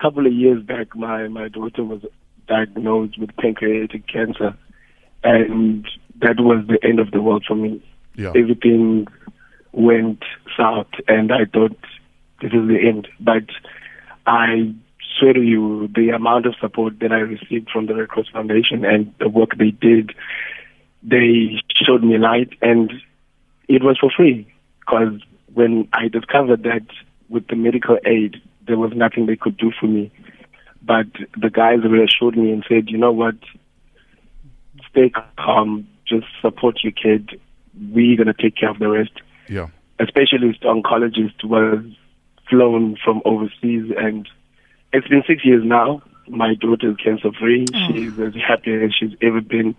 couple 0.00 0.26
of 0.26 0.32
years 0.32 0.62
back, 0.62 0.94
my 0.94 1.28
my 1.28 1.48
daughter 1.48 1.84
was 1.84 2.02
diagnosed 2.46 3.18
with 3.18 3.36
pancreatic 3.36 4.06
cancer, 4.06 4.56
and 5.22 5.86
that 6.20 6.40
was 6.40 6.66
the 6.66 6.78
end 6.82 6.98
of 6.98 7.10
the 7.10 7.22
world 7.22 7.44
for 7.46 7.54
me. 7.54 7.82
Yeah. 8.14 8.32
Everything 8.34 9.06
went 9.72 10.24
south, 10.56 10.88
and 11.06 11.32
I 11.32 11.44
thought 11.44 11.76
this 12.40 12.52
is 12.52 12.68
the 12.68 12.78
end. 12.80 13.08
But 13.20 13.44
I 14.26 14.74
swear 15.18 15.32
to 15.34 15.42
you, 15.42 15.88
the 15.94 16.10
amount 16.10 16.46
of 16.46 16.54
support 16.60 16.98
that 17.00 17.12
I 17.12 17.18
received 17.18 17.70
from 17.70 17.86
the 17.86 17.94
Red 17.94 18.08
Cross 18.08 18.28
Foundation 18.32 18.84
and 18.84 19.12
the 19.18 19.28
work 19.28 19.56
they 19.56 19.70
did, 19.70 20.14
they 21.02 21.60
showed 21.74 22.02
me 22.02 22.18
light, 22.18 22.50
and 22.62 22.92
it 23.68 23.82
was 23.82 23.98
for 23.98 24.10
free. 24.10 24.52
Because 24.80 25.20
when 25.54 25.88
I 25.92 26.08
discovered 26.08 26.62
that 26.64 26.86
with 27.28 27.46
the 27.48 27.56
medical 27.56 27.98
aid 28.06 28.40
there 28.68 28.78
was 28.78 28.92
nothing 28.94 29.26
they 29.26 29.36
could 29.36 29.56
do 29.56 29.72
for 29.80 29.86
me. 29.86 30.12
But 30.82 31.06
the 31.36 31.50
guys 31.50 31.80
reassured 31.82 32.36
me 32.36 32.52
and 32.52 32.64
said, 32.68 32.88
you 32.88 32.98
know 32.98 33.10
what, 33.12 33.34
stay 34.88 35.10
calm, 35.36 35.88
just 36.06 36.26
support 36.40 36.84
your 36.84 36.92
kid. 36.92 37.40
We're 37.92 38.16
going 38.16 38.28
to 38.28 38.42
take 38.42 38.56
care 38.56 38.70
of 38.70 38.78
the 38.78 38.88
rest. 38.88 39.12
Yeah. 39.48 39.68
A 39.98 40.06
specialist 40.06 40.62
oncologist 40.62 41.42
was 41.44 41.84
flown 42.48 42.96
from 43.04 43.20
overseas, 43.24 43.92
and 43.96 44.28
it's 44.92 45.08
been 45.08 45.24
six 45.26 45.44
years 45.44 45.64
now. 45.64 46.02
My 46.28 46.54
daughter 46.54 46.90
is 46.90 46.96
cancer 46.96 47.32
free. 47.32 47.66
Oh. 47.74 47.88
She's 47.88 48.18
as 48.20 48.34
happy 48.34 48.74
as 48.74 48.94
she's 48.94 49.16
ever 49.20 49.40
been. 49.40 49.74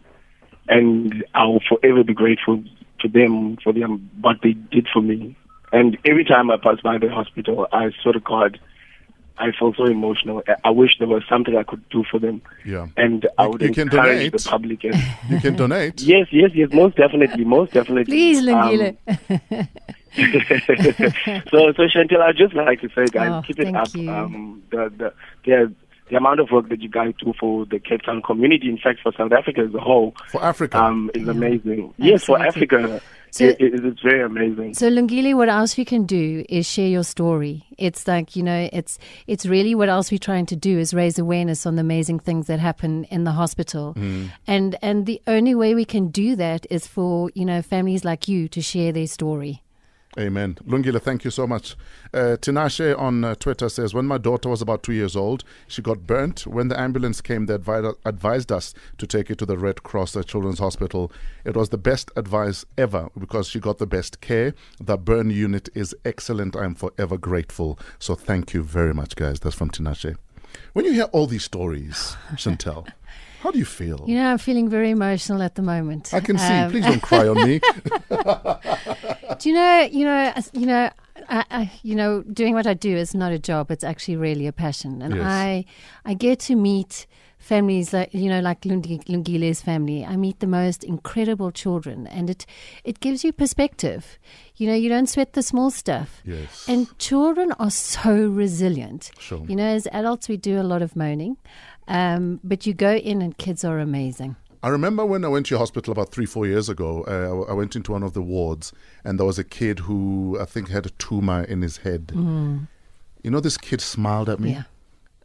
And 0.67 1.23
I'll 1.33 1.61
forever 1.67 2.03
be 2.03 2.13
grateful 2.13 2.63
to 2.99 3.07
them 3.07 3.57
for 3.63 3.73
them, 3.73 4.09
what 4.21 4.37
they 4.43 4.53
did 4.53 4.87
for 4.91 5.01
me. 5.01 5.35
And 5.71 5.97
every 6.05 6.25
time 6.25 6.51
I 6.51 6.57
pass 6.57 6.79
by 6.81 6.97
the 6.97 7.09
hospital, 7.09 7.67
I 7.71 7.91
swear 8.01 8.13
to 8.13 8.19
God, 8.19 8.59
I 9.39 9.51
felt 9.57 9.77
so 9.77 9.85
emotional. 9.85 10.43
I 10.63 10.69
wish 10.69 10.97
there 10.99 11.07
was 11.07 11.23
something 11.29 11.55
I 11.55 11.63
could 11.63 11.87
do 11.89 12.03
for 12.11 12.19
them. 12.19 12.41
Yeah. 12.65 12.87
And 12.97 13.27
I 13.37 13.47
would 13.47 13.61
you 13.61 13.67
encourage 13.67 13.91
donate. 13.91 14.31
the 14.33 14.49
public. 14.49 14.83
And 14.83 14.95
you 15.29 15.39
can 15.39 15.55
donate. 15.55 16.01
yes, 16.13 16.27
yes, 16.31 16.51
yes, 16.53 16.69
most 16.73 16.97
definitely, 16.97 17.45
most 17.45 17.71
definitely. 17.71 18.05
Please, 18.05 18.41
Lungile. 18.41 18.97
Um, 19.07 19.19
so, 21.49 21.71
so 21.73 21.83
Chantel, 21.87 22.21
I'd 22.21 22.35
just 22.35 22.53
like 22.53 22.81
to 22.81 22.89
say, 22.89 23.05
guys, 23.05 23.29
oh, 23.31 23.41
keep 23.47 23.59
it 23.59 23.73
up. 23.73 23.87
Um, 23.95 24.61
the, 24.71 24.91
the, 24.97 25.13
the, 25.45 25.73
the 26.09 26.17
amount 26.17 26.41
of 26.41 26.51
work 26.51 26.67
that 26.69 26.81
you 26.81 26.89
guys 26.89 27.13
do 27.23 27.33
for 27.39 27.65
the 27.65 27.79
Cape 27.79 28.01
Town 28.01 28.21
community, 28.21 28.67
in 28.67 28.77
fact, 28.77 28.99
for 29.01 29.13
South 29.13 29.31
Africa 29.31 29.61
as 29.61 29.73
a 29.73 29.79
whole, 29.79 30.15
for 30.27 30.43
Africa, 30.43 30.83
um, 30.83 31.09
is 31.13 31.25
yeah. 31.25 31.31
amazing. 31.31 31.93
Yes, 31.97 32.25
for 32.25 32.39
Africa, 32.39 33.01
So- 33.31 33.45
it, 33.45 33.59
it, 33.59 33.85
it's 33.85 34.01
very 34.01 34.23
amazing. 34.23 34.73
So 34.73 34.89
Lungile, 34.89 35.35
what 35.35 35.49
else 35.49 35.77
we 35.77 35.85
can 35.85 36.05
do 36.05 36.43
is 36.49 36.67
share 36.67 36.87
your 36.87 37.03
story. 37.03 37.65
It's 37.77 38.07
like 38.07 38.35
you 38.35 38.43
know, 38.43 38.69
it's 38.73 38.97
it's 39.27 39.45
really 39.45 39.75
what 39.75 39.89
else 39.89 40.11
we're 40.11 40.17
trying 40.17 40.45
to 40.47 40.55
do 40.55 40.77
is 40.77 40.93
raise 40.93 41.19
awareness 41.19 41.65
on 41.65 41.75
the 41.75 41.81
amazing 41.81 42.19
things 42.19 42.47
that 42.47 42.59
happen 42.59 43.05
in 43.05 43.23
the 43.23 43.31
hospital, 43.31 43.93
mm. 43.95 44.29
and 44.47 44.77
and 44.81 45.05
the 45.05 45.21
only 45.27 45.55
way 45.55 45.75
we 45.75 45.85
can 45.85 46.09
do 46.09 46.35
that 46.35 46.65
is 46.69 46.87
for 46.87 47.31
you 47.35 47.45
know 47.45 47.61
families 47.61 48.03
like 48.03 48.27
you 48.27 48.47
to 48.49 48.61
share 48.61 48.91
their 48.91 49.07
story. 49.07 49.63
Amen. 50.17 50.57
Lungile, 50.65 50.99
thank 50.99 51.23
you 51.23 51.29
so 51.29 51.45
much. 51.45 51.75
Uh, 52.11 52.35
Tinashe 52.41 52.97
on 52.97 53.23
uh, 53.23 53.35
Twitter 53.35 53.69
says, 53.69 53.93
When 53.93 54.07
my 54.07 54.17
daughter 54.17 54.49
was 54.49 54.61
about 54.61 54.81
two 54.81 54.93
years 54.93 55.15
old, 55.15 55.43
she 55.67 55.83
got 55.83 56.07
burnt. 56.07 56.47
When 56.47 56.67
the 56.67 56.79
ambulance 56.79 57.21
came, 57.21 57.45
they 57.45 57.55
advi- 57.55 57.95
advised 58.05 58.51
us 58.51 58.73
to 58.97 59.05
take 59.05 59.27
her 59.27 59.35
to 59.35 59.45
the 59.45 59.57
Red 59.57 59.83
Cross 59.83 60.15
uh, 60.15 60.23
Children's 60.23 60.57
Hospital. 60.57 61.11
It 61.45 61.55
was 61.55 61.69
the 61.69 61.77
best 61.77 62.09
advice 62.15 62.65
ever 62.75 63.09
because 63.19 63.47
she 63.47 63.59
got 63.59 63.77
the 63.77 63.85
best 63.85 64.19
care. 64.19 64.55
The 64.81 64.97
burn 64.97 65.29
unit 65.29 65.69
is 65.75 65.95
excellent. 66.03 66.55
I'm 66.55 66.73
forever 66.73 67.17
grateful. 67.17 67.77
So 67.99 68.15
thank 68.15 68.51
you 68.55 68.63
very 68.63 68.95
much, 68.95 69.15
guys. 69.15 69.39
That's 69.39 69.55
from 69.55 69.69
Tinashe. 69.69 70.15
When 70.73 70.85
you 70.85 70.93
hear 70.93 71.03
all 71.11 71.27
these 71.27 71.43
stories, 71.43 72.17
Chantel, 72.33 72.87
how 73.41 73.51
do 73.51 73.57
you 73.59 73.65
feel? 73.65 74.03
You 74.07 74.15
know, 74.15 74.31
I'm 74.31 74.37
feeling 74.37 74.69
very 74.69 74.89
emotional 74.89 75.41
at 75.41 75.55
the 75.55 75.61
moment. 75.61 76.13
I 76.13 76.19
can 76.19 76.37
see. 76.37 76.53
Um, 76.53 76.71
Please 76.71 76.85
don't 76.85 77.01
cry 77.01 77.27
on 77.27 77.35
me. 77.35 77.59
Do 79.39 79.49
you 79.49 79.55
know? 79.55 79.87
You 79.91 80.05
know. 80.05 80.33
You 80.53 80.65
know. 80.65 80.89
I, 81.27 81.43
I, 81.51 81.71
you 81.83 81.95
know, 81.95 82.23
doing 82.23 82.53
what 82.53 82.65
I 82.65 82.73
do 82.73 82.95
is 82.95 83.13
not 83.13 83.31
a 83.31 83.37
job; 83.39 83.69
it's 83.71 83.83
actually 83.83 84.15
really 84.15 84.47
a 84.47 84.51
passion, 84.53 85.01
and 85.01 85.13
Yes. 85.15 85.23
I, 85.25 85.65
I 86.05 86.13
get 86.15 86.39
to 86.47 86.55
meet 86.55 87.05
families 87.39 87.93
like 87.93 88.13
you 88.13 88.29
know, 88.29 88.41
like 88.41 88.61
Lungi- 88.61 89.03
Lungile's 89.07 89.61
family. 89.61 90.05
I 90.05 90.15
meet 90.17 90.39
the 90.39 90.47
most 90.47 90.83
incredible 90.83 91.51
children, 91.51 92.05
and 92.07 92.29
it, 92.29 92.45
it 92.83 92.99
gives 92.99 93.23
you 93.23 93.31
perspective. 93.33 94.19
You 94.57 94.67
know, 94.67 94.75
you 94.75 94.89
don't 94.89 95.07
sweat 95.07 95.33
the 95.33 95.41
small 95.41 95.71
stuff. 95.71 96.21
Yes. 96.25 96.65
And 96.67 96.87
children 96.99 97.51
are 97.53 97.71
so 97.71 98.27
resilient. 98.27 99.09
Sure. 99.19 99.43
You 99.47 99.55
know, 99.55 99.65
as 99.65 99.87
adults, 99.91 100.29
we 100.29 100.37
do 100.37 100.59
a 100.59 100.63
lot 100.63 100.81
of 100.81 100.95
moaning, 100.95 101.37
um, 101.87 102.39
but 102.43 102.65
you 102.67 102.73
go 102.73 102.93
in, 102.95 103.21
and 103.21 103.37
kids 103.37 103.63
are 103.63 103.79
amazing. 103.79 104.35
I 104.61 104.67
remember 104.67 105.05
when 105.05 105.23
I 105.23 105.29
went 105.29 105.45
to 105.45 105.51
your 105.51 105.59
hospital 105.59 105.93
about 105.93 106.11
three, 106.11 106.25
four 106.25 106.45
years 106.45 106.67
ago. 106.67 107.05
Uh, 107.07 107.49
I 107.49 107.53
went 107.53 107.77
into 107.77 107.93
one 107.93 108.03
of 108.03 108.11
the 108.13 108.21
wards, 108.21 108.73
and 109.05 109.17
there 109.17 109.25
was 109.25 109.39
a 109.39 109.43
kid 109.45 109.79
who 109.79 110.37
I 110.39 110.43
think 110.43 110.67
had 110.67 110.85
a 110.85 110.89
tumor 110.91 111.43
in 111.43 111.61
his 111.61 111.77
head. 111.77 112.11
You 113.23 113.31
know, 113.31 113.39
this 113.39 113.57
kid 113.57 113.79
smiled 113.81 114.27
at 114.29 114.39
me, 114.39 114.51
Mm. 114.51 114.53
Yeah. 114.55 114.63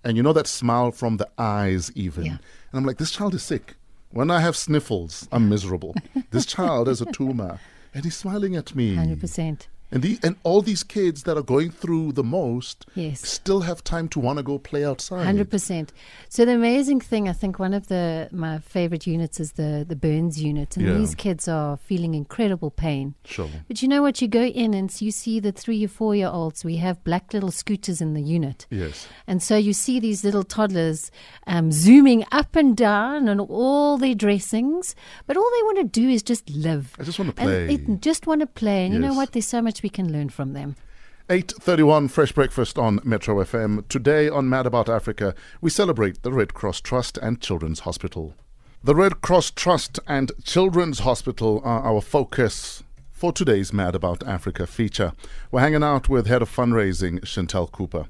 And 0.04 0.16
you 0.16 0.22
know 0.22 0.32
that 0.32 0.46
smile 0.46 0.90
from 0.92 1.16
the 1.16 1.28
eyes, 1.38 1.90
even. 1.94 2.24
Yeah. 2.24 2.32
And 2.32 2.78
I'm 2.78 2.84
like, 2.84 2.98
this 2.98 3.10
child 3.10 3.34
is 3.34 3.42
sick. 3.42 3.74
When 4.10 4.30
I 4.30 4.40
have 4.40 4.56
sniffles, 4.56 5.28
I'm 5.32 5.48
miserable. 5.48 5.94
this 6.30 6.46
child 6.46 6.86
has 6.86 7.00
a 7.00 7.06
tumor, 7.12 7.58
and 7.92 8.04
he's 8.04 8.16
smiling 8.16 8.54
at 8.54 8.74
me. 8.74 8.94
Hundred 8.94 9.20
percent. 9.20 9.68
And 9.94 10.02
the 10.02 10.18
and 10.22 10.36
all 10.42 10.60
these 10.60 10.82
kids 10.82 11.22
that 11.22 11.36
are 11.38 11.42
going 11.42 11.70
through 11.70 12.12
the 12.12 12.24
most 12.24 12.84
Yes. 12.96 13.20
still 13.26 13.60
have 13.60 13.82
time 13.84 14.08
to 14.08 14.18
want 14.20 14.38
to 14.38 14.42
go 14.42 14.58
play 14.58 14.84
outside. 14.84 15.24
Hundred 15.24 15.50
percent. 15.50 15.92
So 16.28 16.44
the 16.44 16.52
amazing 16.52 17.00
thing, 17.00 17.28
I 17.28 17.32
think, 17.32 17.58
one 17.60 17.72
of 17.72 17.86
the 17.86 18.28
my 18.32 18.58
favorite 18.58 19.06
units 19.06 19.38
is 19.40 19.52
the 19.52 19.86
the 19.88 19.94
burns 19.96 20.42
unit, 20.42 20.76
and 20.76 20.86
Yeah. 20.86 20.94
these 20.98 21.14
kids 21.14 21.46
are 21.48 21.76
feeling 21.76 22.14
incredible 22.14 22.70
pain. 22.72 23.14
Sure. 23.24 23.48
But 23.68 23.80
you 23.82 23.88
know 23.88 24.02
what? 24.02 24.20
You 24.20 24.26
go 24.28 24.42
in 24.44 24.74
and 24.74 24.90
you 25.00 25.12
see 25.12 25.38
the 25.40 25.52
three 25.52 25.84
or 25.84 25.88
four 25.88 26.14
year 26.16 26.28
olds. 26.28 26.64
We 26.64 26.76
have 26.78 27.02
black 27.04 27.32
little 27.32 27.52
scooters 27.52 28.00
in 28.00 28.14
the 28.14 28.22
unit. 28.22 28.66
Yes. 28.70 29.06
And 29.28 29.40
so 29.42 29.56
you 29.56 29.72
see 29.72 30.00
these 30.00 30.24
little 30.24 30.42
toddlers 30.44 31.10
um, 31.46 31.70
zooming 31.70 32.24
up 32.32 32.56
and 32.56 32.76
down 32.76 33.28
on 33.28 33.38
all 33.38 33.96
their 33.98 34.14
dressings, 34.16 34.96
but 35.28 35.36
all 35.36 35.50
they 35.56 35.62
want 35.62 35.78
to 35.78 36.00
do 36.02 36.08
is 36.08 36.22
just 36.24 36.50
live. 36.50 36.94
I 36.98 37.04
just 37.04 37.18
want 37.20 37.36
to 37.36 37.40
And 37.42 37.48
play. 37.48 37.94
it, 37.94 38.00
just 38.00 38.26
want 38.26 38.40
to 38.40 38.46
play. 38.48 38.84
And 38.86 38.94
you 38.94 38.98
know 39.00 39.14
what? 39.14 39.30
There's 39.32 39.46
so 39.46 39.62
much 39.62 39.82
we 39.84 39.88
can 39.90 40.10
learn 40.10 40.30
from 40.30 40.54
them. 40.54 40.74
8.31 41.28 42.10
Fresh 42.10 42.32
Breakfast 42.32 42.76
on 42.78 43.00
Metro 43.04 43.36
FM. 43.36 43.86
Today 43.88 44.28
on 44.28 44.48
Mad 44.48 44.66
About 44.66 44.88
Africa, 44.88 45.34
we 45.60 45.70
celebrate 45.70 46.22
the 46.22 46.32
Red 46.32 46.54
Cross 46.54 46.80
Trust 46.80 47.18
and 47.18 47.40
Children's 47.40 47.80
Hospital. 47.80 48.34
The 48.82 48.94
Red 48.94 49.20
Cross 49.20 49.52
Trust 49.52 50.00
and 50.06 50.32
Children's 50.42 51.00
Hospital 51.00 51.60
are 51.64 51.82
our 51.82 52.00
focus 52.00 52.82
for 53.12 53.30
today's 53.32 53.72
Mad 53.72 53.94
About 53.94 54.26
Africa 54.26 54.66
feature. 54.66 55.12
We're 55.50 55.60
hanging 55.60 55.82
out 55.84 56.08
with 56.08 56.26
Head 56.26 56.42
of 56.42 56.50
Fundraising, 56.54 57.20
Chantel 57.20 57.70
Cooper. 57.70 58.06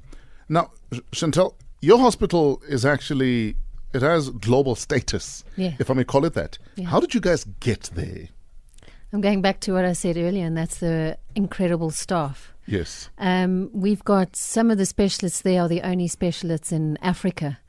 Now, 0.49 0.71
Ch- 0.93 1.01
Chantel, 1.11 1.55
your 1.81 1.99
hospital 1.99 2.61
is 2.67 2.85
actually, 2.85 3.55
it 3.93 4.01
has 4.01 4.29
global 4.29 4.75
status, 4.75 5.43
Yeah. 5.57 5.75
if 5.79 5.89
I 5.89 5.93
may 5.93 6.03
call 6.05 6.25
it 6.25 6.33
that. 6.33 6.57
Yeah. 6.75 6.87
How 6.87 6.99
did 6.99 7.13
you 7.13 7.21
guys 7.21 7.45
get 7.59 7.91
there? 7.95 8.27
I'm 9.13 9.21
going 9.21 9.41
back 9.41 9.59
to 9.61 9.73
what 9.73 9.85
I 9.85 9.93
said 9.93 10.17
earlier, 10.17 10.45
and 10.45 10.57
that's 10.57 10.79
the 10.79 11.17
incredible 11.35 11.91
staff. 11.91 12.53
Yes. 12.65 13.09
Um, 13.17 13.69
we've 13.73 14.03
got 14.03 14.35
some 14.35 14.71
of 14.71 14.77
the 14.77 14.85
specialists 14.85 15.41
there 15.41 15.61
are 15.61 15.67
the 15.67 15.81
only 15.81 16.07
specialists 16.07 16.71
in 16.71 16.97
Africa 17.01 17.59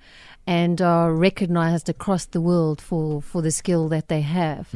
and 0.47 0.81
are 0.81 1.13
recognized 1.13 1.89
across 1.89 2.27
the 2.27 2.41
world 2.41 2.81
for, 2.81 3.21
for 3.21 3.43
the 3.43 3.51
skill 3.51 3.89
that 3.89 4.09
they 4.09 4.21
have. 4.21 4.69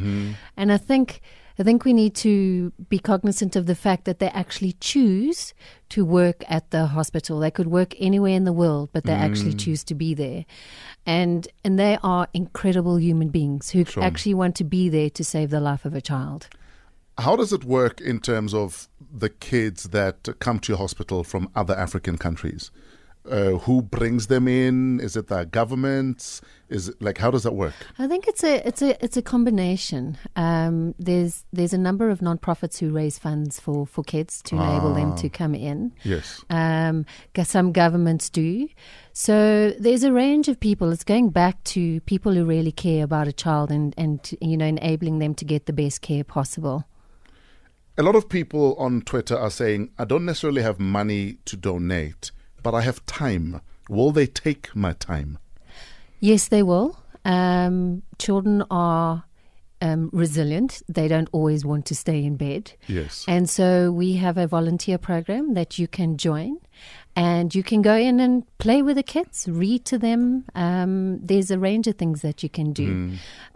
And 0.57 0.73
I 0.73 0.76
think 0.76 1.21
I 1.61 1.62
think 1.62 1.85
we 1.85 1.93
need 1.93 2.14
to 2.17 2.73
be 2.88 2.99
cognizant 2.99 3.55
of 3.55 3.67
the 3.67 3.75
fact 3.75 4.07
that 4.07 4.19
they 4.19 4.29
actually 4.29 4.73
choose 4.81 5.52
to 5.90 6.07
work 6.07 6.43
at 6.49 6.71
the 6.71 6.87
hospital. 6.87 7.38
They 7.38 7.50
could 7.50 7.67
work 7.67 7.95
anywhere 7.99 8.33
in 8.33 8.45
the 8.45 8.52
world, 8.52 8.88
but 8.95 9.05
they 9.05 9.12
actually 9.12 9.52
mm. 9.52 9.61
choose 9.61 9.85
to 9.85 9.95
be 9.95 10.14
there. 10.14 10.47
And 11.05 11.47
and 11.62 11.79
they 11.79 11.99
are 12.02 12.29
incredible 12.33 12.99
human 12.99 13.29
beings 13.29 13.71
who 13.71 13.85
Sure. 13.85 14.02
actually 14.02 14.33
want 14.33 14.57
to 14.57 14.64
be 14.64 14.88
there 14.88 15.11
to 15.11 15.23
save 15.23 15.50
the 15.50 15.61
life 15.61 15.85
of 15.85 15.95
a 15.95 16.00
child. 16.00 16.49
How 17.19 17.37
does 17.37 17.52
it 17.52 17.64
work 17.64 18.00
in 18.00 18.21
terms 18.21 18.55
of 18.55 18.88
the 19.12 19.29
kids 19.29 19.90
that 19.90 20.29
come 20.38 20.61
to 20.61 20.73
your 20.73 20.79
hospital 20.79 21.25
from 21.25 21.50
other 21.55 21.76
African 21.76 22.17
countries? 22.17 22.71
Uh, 23.31 23.59
who 23.59 23.81
brings 23.81 24.27
them 24.27 24.49
in? 24.49 25.01
Is 25.01 25.17
it 25.17 25.29
the 25.29 25.45
governments? 25.45 26.41
Is 26.69 26.89
it 26.89 27.01
like 27.03 27.19
how 27.19 27.31
does 27.31 27.45
that 27.45 27.55
work? 27.55 27.75
I 27.99 28.07
think 28.07 28.27
it's 28.29 28.43
a 28.45 28.67
it's 28.67 28.83
a 28.83 29.03
it's 29.05 29.17
a 29.17 29.23
combination. 29.23 30.19
Um, 30.37 30.95
there's 30.99 31.45
there's 31.53 31.73
a 31.73 31.79
number 31.79 32.11
of 32.11 32.21
nonprofits 32.21 32.79
who 32.79 32.91
raise 32.91 33.19
funds 33.19 33.59
for, 33.61 33.87
for 33.87 34.03
kids 34.05 34.43
to 34.43 34.57
enable 34.57 34.95
them 34.95 35.17
to 35.17 35.29
come 35.29 35.55
in. 35.55 35.93
Yes. 36.03 36.45
Um, 36.51 37.07
some 37.45 37.73
governments 37.73 38.31
do. 38.31 38.69
So 39.13 39.71
there's 39.79 40.05
a 40.05 40.13
range 40.13 40.49
of 40.49 40.61
people. 40.61 40.93
It's 40.93 41.05
going 41.05 41.31
back 41.31 41.63
to 41.65 42.01
people 42.03 42.33
who 42.33 42.45
really 42.45 42.73
care 42.73 43.05
about 43.05 43.29
a 43.29 43.33
child 43.33 43.71
and 43.71 43.95
and 43.97 44.19
you 44.41 44.57
know 44.57 44.67
enabling 44.67 45.19
them 45.19 45.35
to 45.35 45.45
get 45.45 45.67
the 45.67 45.73
best 45.73 46.03
care 46.03 46.25
possible. 46.25 46.85
A 47.99 48.03
lot 48.03 48.15
of 48.15 48.29
people 48.29 48.75
on 48.77 49.03
Twitter 49.03 49.37
are 49.37 49.51
saying, 49.51 49.91
I 49.99 50.05
don't 50.05 50.25
necessarily 50.25 50.63
have 50.63 50.79
money 50.79 51.37
to 51.45 51.57
donate, 51.57 52.31
but 52.62 52.75
I 52.75 52.83
have 52.83 53.05
time. 53.07 53.61
Will 53.88 54.12
they 54.12 54.26
take 54.26 54.75
my 54.75 54.93
time? 54.93 55.38
Yes, 56.21 56.49
they 56.49 56.62
will. 56.62 56.99
Um, 57.25 58.02
children 58.19 58.64
are 58.71 59.25
um, 59.83 60.11
resilient. 60.12 60.83
They 60.88 61.09
don't 61.09 61.29
always 61.33 61.64
want 61.64 61.87
to 61.87 61.95
stay 61.95 62.25
in 62.25 62.37
bed. 62.37 62.73
Yes. 62.87 63.25
And 63.26 63.49
so 63.49 63.90
we 63.90 64.14
have 64.14 64.37
a 64.37 64.47
volunteer 64.47 64.99
program 64.99 65.55
that 65.55 65.79
you 65.79 65.88
can 65.88 66.17
join. 66.17 66.59
And 67.21 67.55
you 67.55 67.62
can 67.62 67.83
go 67.83 67.97
in 67.97 68.19
and 68.19 68.45
play 68.57 68.81
with 68.81 68.97
the 68.97 69.03
kids, 69.03 69.47
read 69.47 69.85
to 69.85 69.99
them. 69.99 70.47
Um, 70.55 71.19
there's 71.19 71.50
a 71.50 71.59
range 71.59 71.87
of 71.87 71.97
things 71.97 72.23
that 72.23 72.43
you 72.43 72.49
can 72.49 72.73
do. 72.73 72.85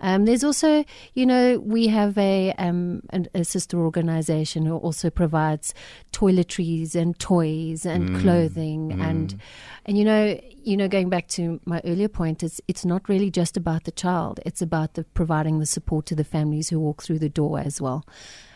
Um, 0.00 0.26
there's 0.26 0.44
also, 0.44 0.84
you 1.14 1.24
know, 1.24 1.58
we 1.60 1.86
have 1.86 2.18
a, 2.18 2.52
um, 2.58 3.02
an, 3.08 3.28
a 3.32 3.42
sister 3.42 3.78
organization 3.78 4.66
who 4.66 4.76
also 4.76 5.08
provides 5.08 5.72
toiletries 6.12 6.94
and 6.94 7.18
toys 7.18 7.86
and 7.86 8.20
clothing. 8.20 9.00
And 9.00 9.40
and 9.86 9.98
you 9.98 10.04
know 10.04 10.38
you 10.62 10.76
know 10.76 10.88
going 10.88 11.08
back 11.08 11.28
to 11.28 11.60
my 11.64 11.80
earlier 11.84 12.08
point 12.08 12.42
it's 12.42 12.60
it's 12.68 12.84
not 12.84 13.08
really 13.08 13.30
just 13.30 13.56
about 13.56 13.84
the 13.84 13.92
child. 13.92 14.40
It's 14.46 14.62
about 14.62 14.94
the 14.94 15.04
providing 15.04 15.58
the 15.58 15.66
support 15.66 16.06
to 16.06 16.14
the 16.14 16.24
families 16.24 16.70
who 16.70 16.80
walk 16.80 17.02
through 17.02 17.18
the 17.18 17.28
door 17.28 17.58
as 17.58 17.80
well 17.80 18.04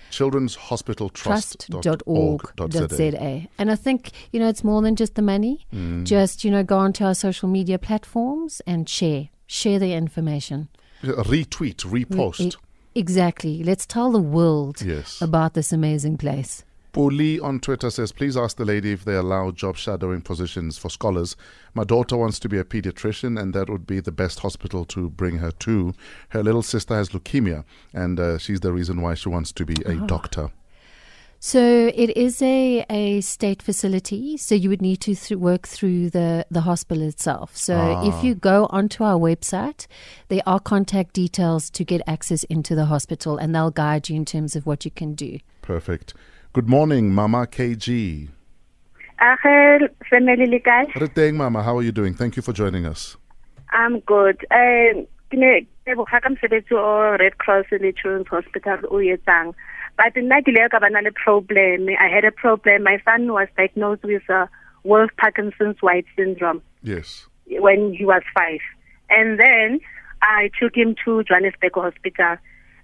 Children's 0.10 0.56
Hospital 0.56 1.10
trust.org.za. 1.10 3.48
And 3.58 3.72
I 3.72 3.76
think, 3.76 4.12
you 4.34 4.40
know, 4.42 4.50
it's 4.50 4.62
more 4.64 4.82
than 4.82 4.98
just 4.98 5.16
the 5.16 5.22
money. 5.22 5.66
Just, 6.04 6.44
you 6.44 6.52
know, 6.52 6.64
go 6.64 6.78
onto 6.80 7.06
our 7.06 7.16
social 7.16 7.48
media 7.48 7.80
platforms 7.80 8.62
and 8.68 8.90
share. 8.90 9.30
Share 9.48 9.80
the 9.80 9.94
information. 9.94 10.68
Retweet, 11.02 11.78
repost. 11.86 12.40
E- 12.40 13.00
exactly. 13.00 13.64
Let's 13.64 13.86
tell 13.86 14.12
the 14.12 14.20
world 14.20 14.82
Yes. 14.82 15.22
about 15.22 15.54
this 15.54 15.72
amazing 15.72 16.18
place. 16.18 16.64
Puli 16.94 17.42
on 17.42 17.62
Twitter 17.62 17.90
says, 17.90 18.12
please 18.12 18.36
ask 18.36 18.58
the 18.58 18.66
lady 18.66 18.92
if 18.92 19.06
they 19.06 19.16
allow 19.16 19.50
job 19.52 19.78
shadowing 19.78 20.20
positions 20.22 20.78
for 20.78 20.90
scholars. 20.90 21.38
My 21.74 21.86
daughter 21.86 22.18
wants 22.18 22.38
to 22.40 22.50
be 22.50 22.58
a 22.58 22.66
pediatrician, 22.66 23.40
and 23.40 23.54
that 23.54 23.70
would 23.70 23.88
be 23.88 24.02
the 24.02 24.12
best 24.12 24.40
hospital 24.40 24.84
to 24.86 25.10
bring 25.10 25.38
her 25.38 25.52
to. 25.52 25.94
Her 26.30 26.44
little 26.44 26.64
sister 26.64 26.94
has 26.94 27.10
leukemia, 27.10 27.64
and 27.94 28.20
uh, 28.20 28.38
she's 28.38 28.60
the 28.60 28.74
reason 28.74 29.02
why 29.02 29.14
she 29.14 29.30
wants 29.30 29.54
to 29.54 29.66
be 29.66 29.76
a 29.86 29.96
doctor. 30.06 30.52
So 31.44 31.60
it 31.96 32.16
is 32.16 32.40
a, 32.44 32.86
a 32.88 33.20
state 33.22 33.64
facility, 33.64 34.38
so 34.38 34.54
you 34.54 34.70
would 34.70 34.80
need 34.80 34.98
to 35.02 35.16
th- 35.16 35.40
work 35.40 35.68
through 35.68 36.12
the, 36.12 36.46
the 36.52 36.62
hospital 36.62 37.02
itself. 37.02 37.58
So 37.58 37.74
Ah. 37.76 38.08
if 38.08 38.24
you 38.24 38.36
go 38.36 38.68
onto 38.70 39.04
our 39.04 39.18
website, 39.18 39.88
there 40.28 40.44
are 40.46 40.60
contact 40.60 41.14
details 41.14 41.72
to 41.72 41.84
get 41.84 42.04
access 42.06 42.44
into 42.44 42.76
the 42.76 42.86
hospital, 42.86 43.38
and 43.40 43.56
they'll 43.56 43.72
guide 43.72 44.08
you 44.08 44.16
in 44.18 44.24
terms 44.24 44.56
of 44.56 44.68
what 44.68 44.86
you 44.86 44.92
can 44.92 45.16
do. 45.16 45.40
Perfect. 45.64 46.14
Good 46.54 46.70
morning, 46.70 47.12
Mama 47.12 47.48
KG. 47.48 48.28
Age 49.20 49.90
family 50.12 50.46
le 50.46 50.60
kae? 50.60 50.86
Re 50.96 51.08
teng, 51.08 51.38
Mama. 51.38 51.64
How 51.64 51.76
are 51.76 51.82
you 51.84 51.92
doing? 51.92 52.14
Thank 52.14 52.36
you 52.36 52.44
for 52.44 52.54
joining 52.54 52.86
us. 52.86 53.18
I'm 53.72 54.00
good. 54.02 54.46
Um 54.52 55.08
ke 55.32 55.38
ne 55.42 55.52
ke 55.88 55.98
boga 55.98 56.22
ka 56.22 56.30
mosebetsi 56.30 56.78
o 56.78 57.18
Red 57.20 57.40
Cross 57.40 57.66
le 57.72 57.92
Children's 57.94 58.28
Hospital 58.28 58.78
o 58.92 58.98
etsang. 58.98 59.54
But 59.98 60.16
nna 60.16 60.42
ke 60.44 60.50
ile 60.50 60.70
ka 60.70 60.80
bana 60.80 61.02
le 61.02 61.12
problem. 61.12 61.90
I 61.90 62.08
had 62.08 62.26
a 62.26 62.32
problem. 62.32 62.84
My 62.84 63.00
son 63.06 63.32
was 63.34 63.48
diagnosed 63.58 64.04
with 64.04 64.24
uh, 64.30 64.48
Wolff 64.84 65.12
Parkinson's 65.18 65.82
White 65.82 66.06
syndrome 66.16 66.62
Yes. 66.82 67.28
when 67.48 67.94
he 67.94 68.06
was 68.06 68.24
5. 68.36 68.60
And 69.10 69.40
then 69.40 69.80
I 70.22 70.50
took 70.60 70.76
him 70.76 70.96
to 71.06 71.24
Johannesburg 71.24 71.74
Hospital 71.76 72.38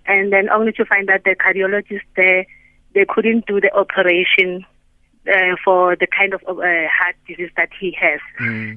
and 0.06 0.32
then 0.32 0.50
only 0.50 0.72
to 0.74 0.86
find 0.86 1.08
that 1.10 1.24
the 1.24 1.36
cardiologist 1.36 2.06
there 2.16 2.46
they 2.94 3.06
couldn't 3.08 3.46
do 3.46 3.60
the 3.62 3.72
operation 3.76 4.66
uh, 5.28 5.56
for 5.64 5.96
the 5.96 6.08
kind 6.08 6.34
of 6.34 6.42
uh, 6.48 6.54
heart 6.90 7.16
disease 7.28 7.52
that 7.58 7.70
he 7.80 7.96
has. 8.00 8.20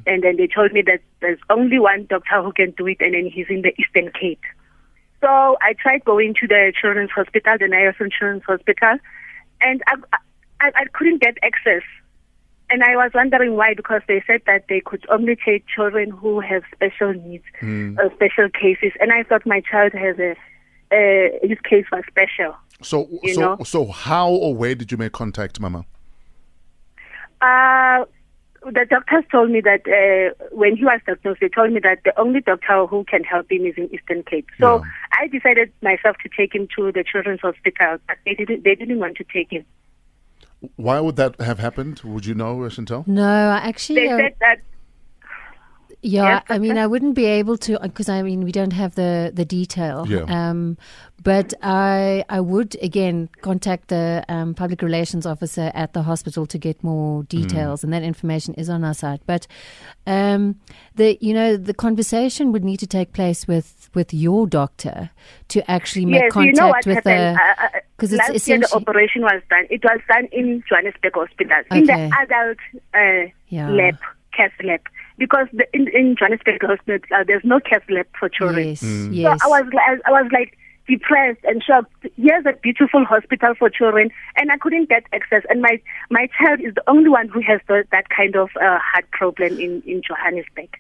And 0.06 0.22
then 0.22 0.36
they 0.36 0.46
told 0.48 0.72
me 0.72 0.82
that 0.82 1.00
there's 1.20 1.38
only 1.48 1.78
one 1.78 2.06
doctor 2.10 2.42
who 2.42 2.52
can 2.52 2.72
do 2.72 2.86
it, 2.88 2.98
and 3.00 3.14
then 3.14 3.26
he's 3.32 3.46
in 3.48 3.62
the 3.62 3.72
Eastern 3.80 4.10
Cape. 4.12 4.42
So 5.20 5.56
I 5.60 5.74
tried 5.74 6.04
going 6.04 6.34
to 6.40 6.46
the 6.46 6.72
Children's 6.80 7.10
Hospital, 7.10 7.56
the 7.58 7.66
Nyerson 7.66 8.10
Children's 8.10 8.44
Hospital, 8.44 8.98
and 9.60 9.82
I, 9.86 9.94
I, 10.60 10.72
I 10.74 10.84
couldn't 10.92 11.20
get 11.20 11.36
access. 11.42 11.82
And 12.70 12.84
I 12.84 12.94
was 12.94 13.10
wondering 13.14 13.56
why, 13.56 13.74
because 13.74 14.00
they 14.06 14.22
said 14.26 14.42
that 14.46 14.66
they 14.68 14.80
could 14.80 15.04
only 15.10 15.36
take 15.36 15.66
children 15.66 16.10
who 16.10 16.38
have 16.40 16.62
special 16.72 17.12
needs, 17.12 17.44
or 17.98 18.12
special 18.14 18.48
cases. 18.48 18.92
And 19.00 19.12
I 19.12 19.24
thought 19.24 19.44
my 19.44 19.60
child 19.60 19.92
has 19.92 20.16
a, 20.20 20.36
uh, 20.92 21.38
his 21.42 21.58
case 21.68 21.84
was 21.90 22.04
special. 22.08 22.54
So, 22.82 23.08
so, 23.34 23.40
know? 23.40 23.58
so, 23.64 23.86
how 23.86 24.30
or 24.30 24.54
where 24.54 24.74
did 24.76 24.92
you 24.92 24.98
make 24.98 25.12
contact, 25.12 25.60
Mama? 25.60 25.84
Uh, 27.40 28.04
the 28.62 28.86
doctors 28.88 29.24
told 29.30 29.50
me 29.50 29.60
that 29.62 29.82
uh, 29.88 30.34
when 30.52 30.76
he 30.76 30.84
was 30.84 31.00
diagnosed, 31.06 31.40
they 31.40 31.48
told 31.48 31.72
me 31.72 31.80
that 31.80 32.00
the 32.04 32.18
only 32.20 32.40
doctor 32.40 32.86
who 32.86 33.04
can 33.04 33.24
help 33.24 33.50
him 33.50 33.64
is 33.64 33.74
in 33.76 33.92
Eastern 33.94 34.22
Cape. 34.22 34.48
So 34.58 34.76
Yeah. 34.76 34.90
I 35.20 35.26
decided 35.28 35.72
myself 35.82 36.16
to 36.22 36.28
take 36.36 36.54
him 36.54 36.68
to 36.76 36.92
the 36.92 37.04
Children's 37.04 37.40
Hospital, 37.40 37.98
but 38.06 38.16
they 38.24 38.34
didn't. 38.34 38.64
They 38.64 38.74
didn't 38.74 38.98
want 38.98 39.16
to 39.16 39.24
take 39.24 39.50
him. 39.50 39.64
Why 40.76 41.00
would 41.00 41.16
that 41.16 41.40
have 41.40 41.58
happened? 41.58 42.00
Would 42.04 42.26
you 42.26 42.34
know, 42.34 42.56
Chantel? 42.68 43.06
No, 43.06 43.24
I 43.24 43.68
actually. 43.68 44.06
They 44.06 44.12
uh, 44.12 44.18
said 44.18 44.34
that 44.40 44.58
Yeah, 46.02 46.36
Yes, 46.36 46.44
I 46.48 46.58
mean, 46.58 46.70
doctor? 46.70 46.82
I 46.82 46.86
wouldn't 46.86 47.14
be 47.14 47.26
able 47.26 47.58
to 47.58 47.78
because 47.82 48.08
I 48.08 48.22
mean 48.22 48.42
we 48.42 48.52
don't 48.52 48.72
have 48.72 48.94
the 48.94 49.30
the 49.34 49.44
detail. 49.44 50.06
Yeah. 50.08 50.24
Um, 50.28 50.78
but 51.22 51.52
I 51.62 52.24
I 52.30 52.40
would 52.40 52.76
again 52.80 53.28
contact 53.42 53.88
the 53.88 54.24
um, 54.28 54.54
public 54.54 54.80
relations 54.80 55.26
officer 55.26 55.70
at 55.74 55.92
the 55.92 56.02
hospital 56.02 56.46
to 56.46 56.56
get 56.58 56.82
more 56.82 57.24
details, 57.24 57.84
and 57.84 57.92
that 57.92 58.02
information 58.02 58.54
is 58.54 58.70
on 58.70 58.82
our 58.84 58.94
site. 58.94 59.20
But 59.26 59.46
um, 60.06 60.56
the 60.94 61.18
you 61.20 61.34
know 61.34 61.58
the 61.58 61.74
conversation 61.74 62.50
would 62.52 62.64
need 62.64 62.78
to 62.80 62.86
take 62.86 63.12
place 63.12 63.46
with 63.46 63.90
with 63.94 64.14
your 64.14 64.46
doctor 64.46 65.10
to 65.48 65.70
actually 65.70 66.06
make 66.06 66.22
yes, 66.22 66.32
contact 66.32 66.56
you 66.56 66.60
know 66.62 66.68
what 66.68 66.86
with 66.86 66.94
happened. 66.96 67.36
the 67.36 67.42
Uh, 67.42 67.66
uh, 67.76 67.80
because 67.96 68.12
it's 68.14 68.28
last 68.30 68.48
year 68.48 68.58
the 68.58 68.74
operation 68.74 69.20
was 69.20 69.42
done. 69.50 69.66
It 69.68 69.84
was 69.84 70.00
done 70.08 70.26
in 70.32 70.62
Johannesburg 70.66 71.12
Hospital 71.14 71.62
in 71.72 71.84
the 71.84 72.10
adult 72.22 72.56
uh, 72.94 73.28
Yeah. 73.48 73.68
lab, 73.68 73.98
cath 74.34 74.52
lab, 74.64 74.80
because 75.20 75.46
the, 75.52 75.66
in, 75.76 75.86
in 75.98 76.16
Johannesburg 76.18 76.60
Hospital 76.62 76.98
uh, 77.16 77.22
there's 77.28 77.44
no 77.44 77.60
cath 77.60 77.86
lab 77.96 78.06
for 78.18 78.28
children. 78.28 78.68
yes 78.70 78.82
Mm. 78.82 79.14
yes 79.14 79.38
So 79.42 79.46
I 79.46 79.60
was 79.60 79.66
li- 79.72 80.02
I 80.08 80.10
was 80.18 80.28
like 80.32 80.50
depressed 80.88 81.44
and 81.44 81.62
shocked. 81.62 81.92
Here's 82.16 82.44
a 82.46 82.54
beautiful 82.66 83.04
hospital 83.04 83.52
for 83.60 83.68
children, 83.70 84.10
and 84.38 84.50
I 84.50 84.56
couldn't 84.62 84.88
get 84.88 85.04
access. 85.12 85.42
And 85.50 85.62
my 85.62 85.74
my 86.16 86.24
child 86.38 86.58
is 86.68 86.74
the 86.74 86.82
only 86.94 87.10
one 87.18 87.28
who 87.28 87.40
has 87.50 87.60
the, 87.68 87.84
that 87.92 88.06
kind 88.18 88.34
of 88.34 88.48
uh, 88.56 88.78
heart 88.88 89.06
problem 89.12 89.52
in 89.66 89.72
in 89.86 90.02
Johannesburg, 90.08 90.70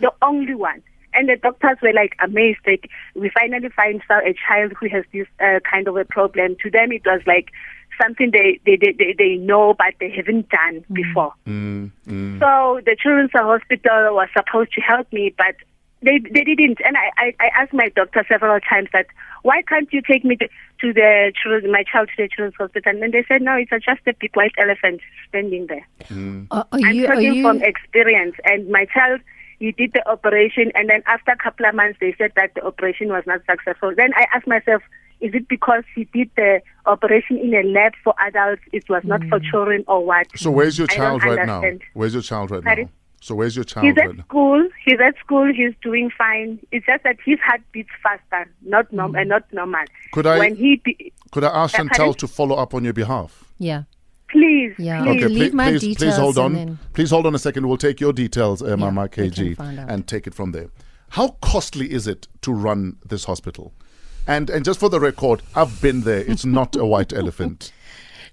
the 0.00 0.12
only 0.30 0.54
one. 0.56 0.82
And 1.14 1.28
the 1.28 1.36
doctors 1.36 1.76
were 1.82 1.92
like 1.92 2.16
amazed. 2.24 2.60
Like 2.66 2.88
we 3.14 3.30
finally 3.38 3.68
find 3.80 4.02
so- 4.08 4.26
a 4.30 4.34
child 4.48 4.72
who 4.80 4.88
has 4.88 5.04
this 5.12 5.28
uh, 5.46 5.60
kind 5.70 5.86
of 5.86 5.94
a 5.96 6.06
problem. 6.06 6.56
To 6.62 6.70
them, 6.70 6.90
it 6.90 7.02
was 7.04 7.20
like 7.26 7.48
something 8.00 8.30
they 8.30 8.60
they 8.64 8.76
they, 8.76 8.92
they, 8.92 9.14
they 9.18 9.36
know 9.36 9.74
but 9.74 9.94
they 10.00 10.10
haven't 10.10 10.48
done 10.48 10.84
before. 10.92 11.32
Mm, 11.46 11.90
mm. 12.06 12.38
So 12.38 12.80
the 12.84 12.96
children's 13.00 13.32
hospital 13.32 14.14
was 14.14 14.28
supposed 14.36 14.72
to 14.74 14.80
help 14.80 15.12
me, 15.12 15.34
but 15.36 15.54
they 16.02 16.18
they 16.18 16.44
didn't. 16.44 16.78
And 16.84 16.96
I, 16.96 17.10
I, 17.18 17.34
I 17.40 17.62
asked 17.62 17.72
my 17.72 17.88
doctor 17.94 18.24
several 18.28 18.58
times 18.60 18.88
that 18.92 19.06
why 19.42 19.62
can't 19.62 19.92
you 19.92 20.02
take 20.02 20.24
me 20.24 20.36
to, 20.36 20.48
to 20.80 20.92
the 20.92 21.32
children, 21.40 21.72
my 21.72 21.84
child 21.90 22.08
to 22.16 22.22
the 22.22 22.28
children's 22.28 22.54
hospital? 22.56 22.92
And 22.92 23.02
then 23.02 23.10
they 23.10 23.24
said 23.26 23.42
no, 23.42 23.56
it's 23.56 23.70
just 23.70 24.00
a 24.06 24.14
big 24.18 24.34
white 24.34 24.52
elephant 24.58 25.00
standing 25.28 25.66
there. 25.66 25.86
Are, 26.50 26.66
are 26.72 26.78
I'm 26.84 26.94
you 26.94 27.04
are 27.06 27.14
talking 27.14 27.34
you 27.34 27.42
from 27.42 27.62
experience. 27.62 28.36
And 28.44 28.68
my 28.68 28.86
child, 28.86 29.20
he 29.58 29.72
did 29.72 29.92
the 29.92 30.08
operation, 30.08 30.72
and 30.74 30.88
then 30.88 31.02
after 31.06 31.32
a 31.32 31.36
couple 31.36 31.66
of 31.66 31.74
months, 31.74 31.98
they 32.00 32.14
said 32.18 32.32
that 32.36 32.54
the 32.54 32.64
operation 32.64 33.08
was 33.08 33.24
not 33.26 33.40
successful. 33.48 33.92
Then 33.96 34.10
I 34.16 34.26
asked 34.34 34.46
myself, 34.46 34.82
is 35.22 35.34
it 35.34 35.48
because 35.48 35.84
he 35.94 36.04
did 36.12 36.30
the 36.36 36.60
operation 36.86 37.38
in 37.38 37.54
a 37.54 37.62
lab 37.62 37.92
for 38.04 38.12
adults? 38.20 38.62
It 38.72 38.88
was 38.88 39.02
not 39.04 39.22
for 39.28 39.38
children, 39.40 39.84
or 39.88 40.04
what? 40.04 40.26
So, 40.36 40.50
where's 40.50 40.76
your 40.78 40.88
I 40.90 40.94
child 40.96 41.20
don't 41.22 41.36
right 41.36 41.46
now? 41.46 41.56
understand. 41.56 41.82
Where's 41.94 42.12
your 42.14 42.22
child 42.22 42.50
right 42.50 42.62
Pardon? 42.62 42.84
now? 42.86 42.90
So, 43.20 43.36
where's 43.36 43.54
your 43.54 43.64
child 43.64 43.86
He's 43.86 43.96
right 43.96 44.10
at 44.10 44.16
now? 44.16 44.24
school. 44.24 44.68
He's 44.84 44.98
at 45.00 45.16
school. 45.24 45.46
He's 45.54 45.72
doing 45.80 46.10
fine. 46.18 46.58
It's 46.72 46.84
just 46.86 47.04
that 47.04 47.16
his 47.24 47.38
heart 47.38 47.60
beats 47.70 47.90
faster, 48.02 48.50
not 48.62 48.92
norm- 48.92 49.14
uh, 49.14 49.22
not 49.22 49.44
normal. 49.52 49.84
Could 50.12 50.26
I- 50.26 50.38
When 50.40 50.56
he, 50.56 50.80
be- 50.84 51.12
Could 51.30 51.44
I 51.44 51.62
ask 51.62 51.78
Uh, 51.78 51.84
Chantel 51.84 52.16
to 52.16 52.26
follow 52.26 52.56
up 52.56 52.74
on 52.74 52.84
your 52.84 52.92
behalf? 52.92 53.44
yeah 53.58 53.82
please, 54.28 54.72
Yeah. 54.78 55.02
please. 55.02 55.24
Okay, 55.24 55.28
leave 55.28 55.52
my 55.54 55.72
please, 55.72 55.94
please 55.98 56.16
hold 56.16 56.38
on. 56.38 56.54
then- 56.54 56.78
Please 56.94 57.10
hold 57.10 57.26
on 57.26 57.34
a 57.34 57.38
second. 57.38 57.66
We'll 57.68 57.76
take 57.76 58.00
your 58.00 58.14
details, 58.14 58.62
uh, 58.62 58.78
Mama 58.78 59.02
we 59.02 59.08
KG, 59.28 59.56
and 59.90 60.06
take 60.06 60.26
it 60.26 60.32
from 60.34 60.52
there. 60.52 60.68
How 61.10 61.36
costly 61.42 61.92
is 61.92 62.06
it 62.06 62.28
to 62.40 62.50
run 62.50 62.96
this 63.06 63.26
hospital? 63.26 63.74
And 64.26 64.50
and 64.50 64.64
just 64.64 64.78
for 64.80 64.88
the 64.88 65.00
record, 65.00 65.42
I've 65.54 65.80
been 65.80 66.02
there. 66.02 66.20
It's 66.20 66.44
not 66.44 66.76
a 66.76 66.84
white 66.84 67.12
elephant. 67.22 67.72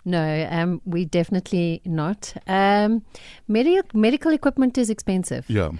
No, 0.06 0.47
um, 0.49 0.82
we 0.86 1.06
definitely 1.06 1.82
not. 1.86 2.34
Um, 2.47 3.04
medical 3.47 3.99
medical 3.99 4.32
equipment 4.32 4.78
is 4.78 4.89
expensive. 4.89 5.45
Yeah. 5.49 5.71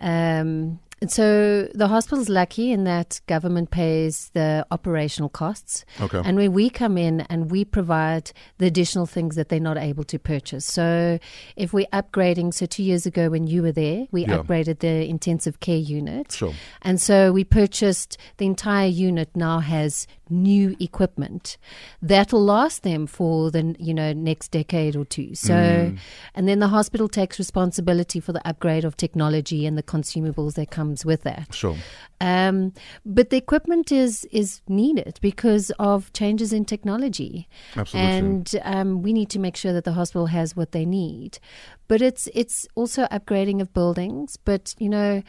Um, 0.00 0.80
so 1.10 1.68
the 1.74 1.88
hospital's 1.88 2.28
lucky 2.28 2.72
in 2.72 2.84
that 2.84 3.20
government 3.26 3.70
pays 3.70 4.30
the 4.34 4.66
operational 4.70 5.28
costs. 5.28 5.84
Okay. 6.00 6.20
And 6.24 6.36
when 6.36 6.52
we 6.52 6.70
come 6.70 6.96
in 6.98 7.22
and 7.22 7.50
we 7.50 7.64
provide 7.64 8.30
the 8.58 8.66
additional 8.66 9.06
things 9.06 9.36
that 9.36 9.48
they're 9.48 9.60
not 9.60 9.76
able 9.78 10.04
to 10.04 10.18
purchase. 10.18 10.64
So 10.64 11.18
if 11.56 11.72
we're 11.72 11.86
upgrading, 11.92 12.54
so 12.54 12.66
two 12.66 12.82
years 12.82 13.06
ago 13.06 13.30
when 13.30 13.46
you 13.46 13.62
were 13.62 13.72
there, 13.72 14.06
we 14.12 14.22
Yeah. 14.22 14.38
upgraded 14.38 14.80
the 14.80 15.08
intensive 15.08 15.60
care 15.60 15.76
unit. 15.76 16.32
Sure. 16.32 16.54
And 16.82 17.00
so 17.00 17.32
we 17.32 17.44
purchased 17.44 18.16
the 18.36 18.46
entire 18.46 18.88
unit 18.88 19.30
now 19.34 19.60
has 19.60 20.06
new 20.30 20.74
equipment 20.80 21.56
that'll 22.02 22.42
last 22.44 22.82
them 22.82 23.06
for 23.06 23.50
the 23.50 23.76
you 23.78 23.92
know 23.94 24.12
next 24.12 24.50
decade 24.50 24.96
or 24.96 25.04
two. 25.04 25.34
So 25.34 25.54
Mm. 25.54 25.98
and 26.34 26.48
then 26.48 26.58
the 26.60 26.68
hospital 26.68 27.08
takes 27.08 27.38
responsibility 27.38 28.20
for 28.20 28.32
the 28.32 28.46
upgrade 28.48 28.84
of 28.84 28.96
technology 28.96 29.66
and 29.66 29.76
the 29.76 29.82
consumables 29.82 30.54
that 30.54 30.70
comes 30.70 31.04
with 31.04 31.22
that. 31.22 31.54
Sure. 31.54 31.76
Um, 32.20 32.72
but 33.04 33.30
the 33.30 33.36
equipment 33.36 33.92
is 33.92 34.24
is 34.30 34.60
needed 34.68 35.18
because 35.20 35.70
of 35.78 36.12
changes 36.12 36.52
in 36.52 36.64
technology, 36.64 37.48
Absolutely. 37.76 38.10
and 38.18 38.60
um, 38.62 39.02
we 39.02 39.12
need 39.12 39.28
to 39.30 39.38
make 39.38 39.56
sure 39.56 39.72
that 39.72 39.84
the 39.84 39.92
hospital 39.92 40.26
has 40.26 40.56
what 40.56 40.72
they 40.72 40.86
need. 40.86 41.38
But 41.86 42.00
it's 42.00 42.28
it's 42.34 42.66
also 42.74 43.04
upgrading 43.06 43.60
of 43.60 43.72
buildings. 43.72 44.36
But 44.36 44.74
you 44.78 44.88
know, 44.88 45.22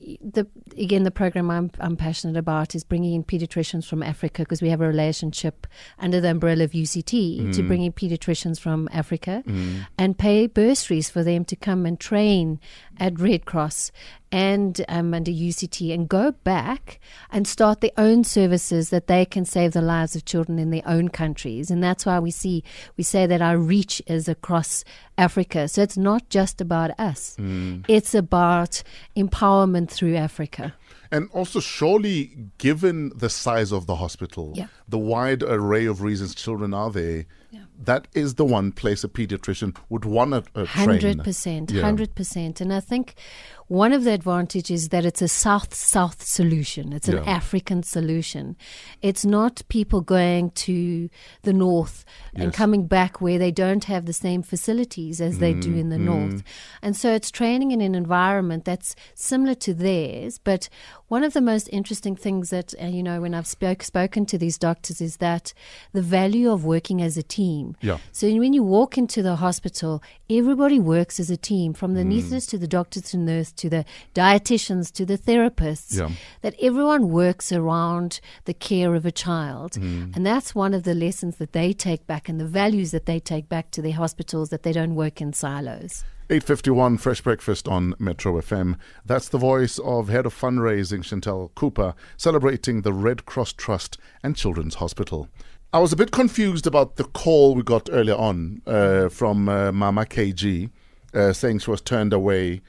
the 0.00 0.46
again 0.78 1.02
the 1.02 1.10
program 1.10 1.50
I'm 1.50 1.70
I'm 1.78 1.96
passionate 1.96 2.36
about 2.36 2.74
is 2.74 2.84
bringing 2.84 3.14
in 3.14 3.24
pediatricians 3.24 3.86
from 3.86 4.02
Africa 4.02 4.42
because 4.42 4.62
we 4.62 4.70
have 4.70 4.80
a 4.80 4.86
relationship 4.86 5.66
under 5.98 6.20
the 6.20 6.30
umbrella 6.30 6.64
of 6.64 6.72
UCT 6.72 7.52
to 7.54 7.62
mm. 7.62 7.66
bring 7.66 7.82
in 7.82 7.92
pediatricians 7.92 8.58
from 8.58 8.88
Africa 8.92 9.42
mm. 9.46 9.86
and 9.98 10.16
pay 10.16 10.46
bursaries 10.46 11.10
for 11.10 11.22
them 11.22 11.44
to 11.44 11.56
come 11.56 11.86
and 11.86 12.00
train 12.00 12.58
at 13.00 13.18
Red 13.18 13.46
Cross 13.46 13.90
and 14.30 14.84
um, 14.88 15.12
under 15.14 15.32
UCT 15.32 15.92
and 15.92 16.08
go 16.08 16.30
back 16.44 17.00
and 17.32 17.48
start 17.48 17.80
their 17.80 17.90
own 17.96 18.22
services 18.22 18.90
that 18.90 19.06
they 19.08 19.24
can 19.24 19.44
save 19.44 19.72
the 19.72 19.82
lives 19.82 20.14
of 20.14 20.24
children 20.24 20.58
in 20.58 20.70
their 20.70 20.86
own 20.86 21.08
countries. 21.08 21.70
And 21.70 21.82
that's 21.82 22.06
why 22.06 22.18
we 22.20 22.30
see 22.30 22.62
we 22.96 23.02
say 23.02 23.26
that 23.26 23.42
our 23.42 23.58
reach 23.58 24.00
is 24.06 24.28
across 24.28 24.84
Africa. 25.18 25.66
So 25.66 25.82
it's 25.82 25.96
not 25.96 26.28
just 26.28 26.60
about 26.60 26.90
us; 27.00 27.36
it's 27.88 28.14
about 28.14 28.82
empowerment 29.16 29.90
through 29.90 30.16
Africa. 30.16 30.74
And 31.12 31.28
also, 31.32 31.58
surely, 31.58 32.36
given 32.58 33.10
the 33.16 33.28
size 33.28 33.72
of 33.72 33.86
the 33.86 33.96
hospital, 33.96 34.52
Yeah. 34.54 34.66
the 34.88 34.98
wide 34.98 35.42
array 35.42 35.86
of 35.86 36.02
reasons 36.02 36.36
children 36.36 36.72
are 36.72 36.90
there, 36.90 37.26
Yeah. 37.50 37.64
That 37.84 38.06
is 38.14 38.34
the 38.34 38.44
one 38.44 38.72
place 38.72 39.02
a 39.04 39.08
pediatrician 39.08 39.76
would 39.88 40.04
want 40.04 40.32
to 40.32 40.38
uh, 40.54 40.66
train. 40.66 40.88
Hundred 40.88 41.24
percent, 41.24 41.70
hundred 41.70 42.14
percent, 42.14 42.60
and 42.60 42.72
I 42.72 42.80
think 42.80 43.14
one 43.68 43.92
of 43.92 44.02
the 44.02 44.12
advantages 44.12 44.82
is 44.82 44.88
that 44.88 45.04
it's 45.04 45.22
a 45.22 45.28
south-south 45.28 46.24
solution. 46.24 46.92
It's 46.92 47.08
an 47.08 47.18
Yeah. 47.18 47.30
African 47.30 47.84
solution. 47.84 48.56
It's 49.00 49.24
not 49.24 49.62
people 49.68 50.00
going 50.00 50.50
to 50.66 51.08
the 51.42 51.52
north 51.52 52.04
and 52.34 52.52
coming 52.52 52.86
back 52.86 53.20
where 53.20 53.38
they 53.38 53.52
don't 53.52 53.84
have 53.84 54.06
the 54.06 54.12
same 54.12 54.42
facilities 54.42 55.20
as 55.20 55.38
they 55.38 55.54
do 55.54 55.74
in 55.76 55.88
the 55.88 55.98
north, 55.98 56.42
and 56.82 56.96
so 56.96 57.12
it's 57.14 57.30
training 57.30 57.70
in 57.70 57.80
an 57.80 57.94
environment 57.94 58.64
that's 58.64 58.94
similar 59.14 59.54
to 59.54 59.72
theirs. 59.72 60.38
But 60.38 60.68
one 61.08 61.24
of 61.24 61.32
the 61.32 61.40
most 61.40 61.68
interesting 61.72 62.16
things 62.16 62.50
that 62.50 62.74
uh, 62.82 62.86
you 62.86 63.02
know 63.02 63.20
when 63.20 63.34
I've 63.34 63.46
spoke, 63.46 63.82
spoken 63.82 64.26
to 64.26 64.38
these 64.38 64.58
doctors 64.58 65.00
is 65.00 65.16
that 65.18 65.54
the 65.92 66.02
value 66.02 66.50
of 66.50 66.64
working 66.64 67.00
as 67.00 67.16
a 67.16 67.22
team. 67.22 67.69
Yeah. 67.80 67.98
So 68.12 68.26
when 68.36 68.52
you 68.52 68.62
walk 68.62 68.96
into 68.98 69.22
the 69.22 69.36
hospital, 69.36 70.02
everybody 70.28 70.78
works 70.78 71.18
as 71.20 71.30
a 71.30 71.36
team, 71.36 71.72
from 71.72 71.92
Mm. 71.92 71.94
the 71.96 72.02
anaesthetist 72.04 72.48
to 72.50 72.58
the 72.58 72.66
doctor 72.68 73.00
to 73.00 73.16
nurse 73.16 73.52
to 73.52 73.68
the 73.68 73.84
dietitians 74.14 74.92
to 74.92 75.06
the 75.06 75.18
therapists. 75.18 75.98
Yeah. 75.98 76.10
That 76.42 76.54
everyone 76.60 77.08
works 77.10 77.52
around 77.52 78.20
the 78.44 78.54
care 78.54 78.94
of 78.94 79.04
a 79.06 79.12
child, 79.12 79.72
Mm. 79.72 80.14
and 80.14 80.24
that's 80.26 80.54
one 80.54 80.74
of 80.74 80.82
the 80.84 80.94
lessons 80.94 81.36
that 81.36 81.52
they 81.52 81.72
take 81.72 82.06
back 82.06 82.28
and 82.28 82.40
the 82.40 82.46
values 82.46 82.90
that 82.90 83.06
they 83.06 83.18
take 83.20 83.48
back 83.48 83.70
to 83.72 83.82
their 83.82 83.92
hospitals. 83.94 84.48
That 84.50 84.62
they 84.62 84.72
don't 84.72 84.94
work 84.94 85.20
in 85.20 85.32
silos. 85.32 86.04
851 86.30 86.96
Fresh 86.96 87.22
Breakfast 87.22 87.66
on 87.66 87.94
Metro 87.98 88.38
FM. 88.38 88.76
That's 89.04 89.28
the 89.28 89.38
voice 89.38 89.80
of 89.80 90.08
Head 90.08 90.26
of 90.26 90.34
Fundraising, 90.34 91.02
Chantel 91.02 91.50
Cooper, 91.56 91.94
celebrating 92.16 92.82
the 92.82 92.92
Red 92.92 93.26
Cross 93.26 93.54
Trust 93.54 93.98
and 94.22 94.36
Children's 94.36 94.76
Hospital. 94.76 95.26
I 95.72 95.78
was 95.78 95.92
a 95.92 95.96
bit 95.96 96.10
confused 96.10 96.66
about 96.66 96.96
the 96.96 97.04
call 97.04 97.54
we 97.54 97.62
got 97.62 97.88
earlier 97.92 98.16
on 98.16 98.60
uh, 98.66 99.08
from 99.08 99.48
uh, 99.48 99.70
Mama 99.70 100.04
KG 100.04 100.68
uh, 101.14 101.32
saying 101.32 101.60
she 101.60 101.70
was 101.70 101.80
turned 101.80 102.12
away. 102.12 102.60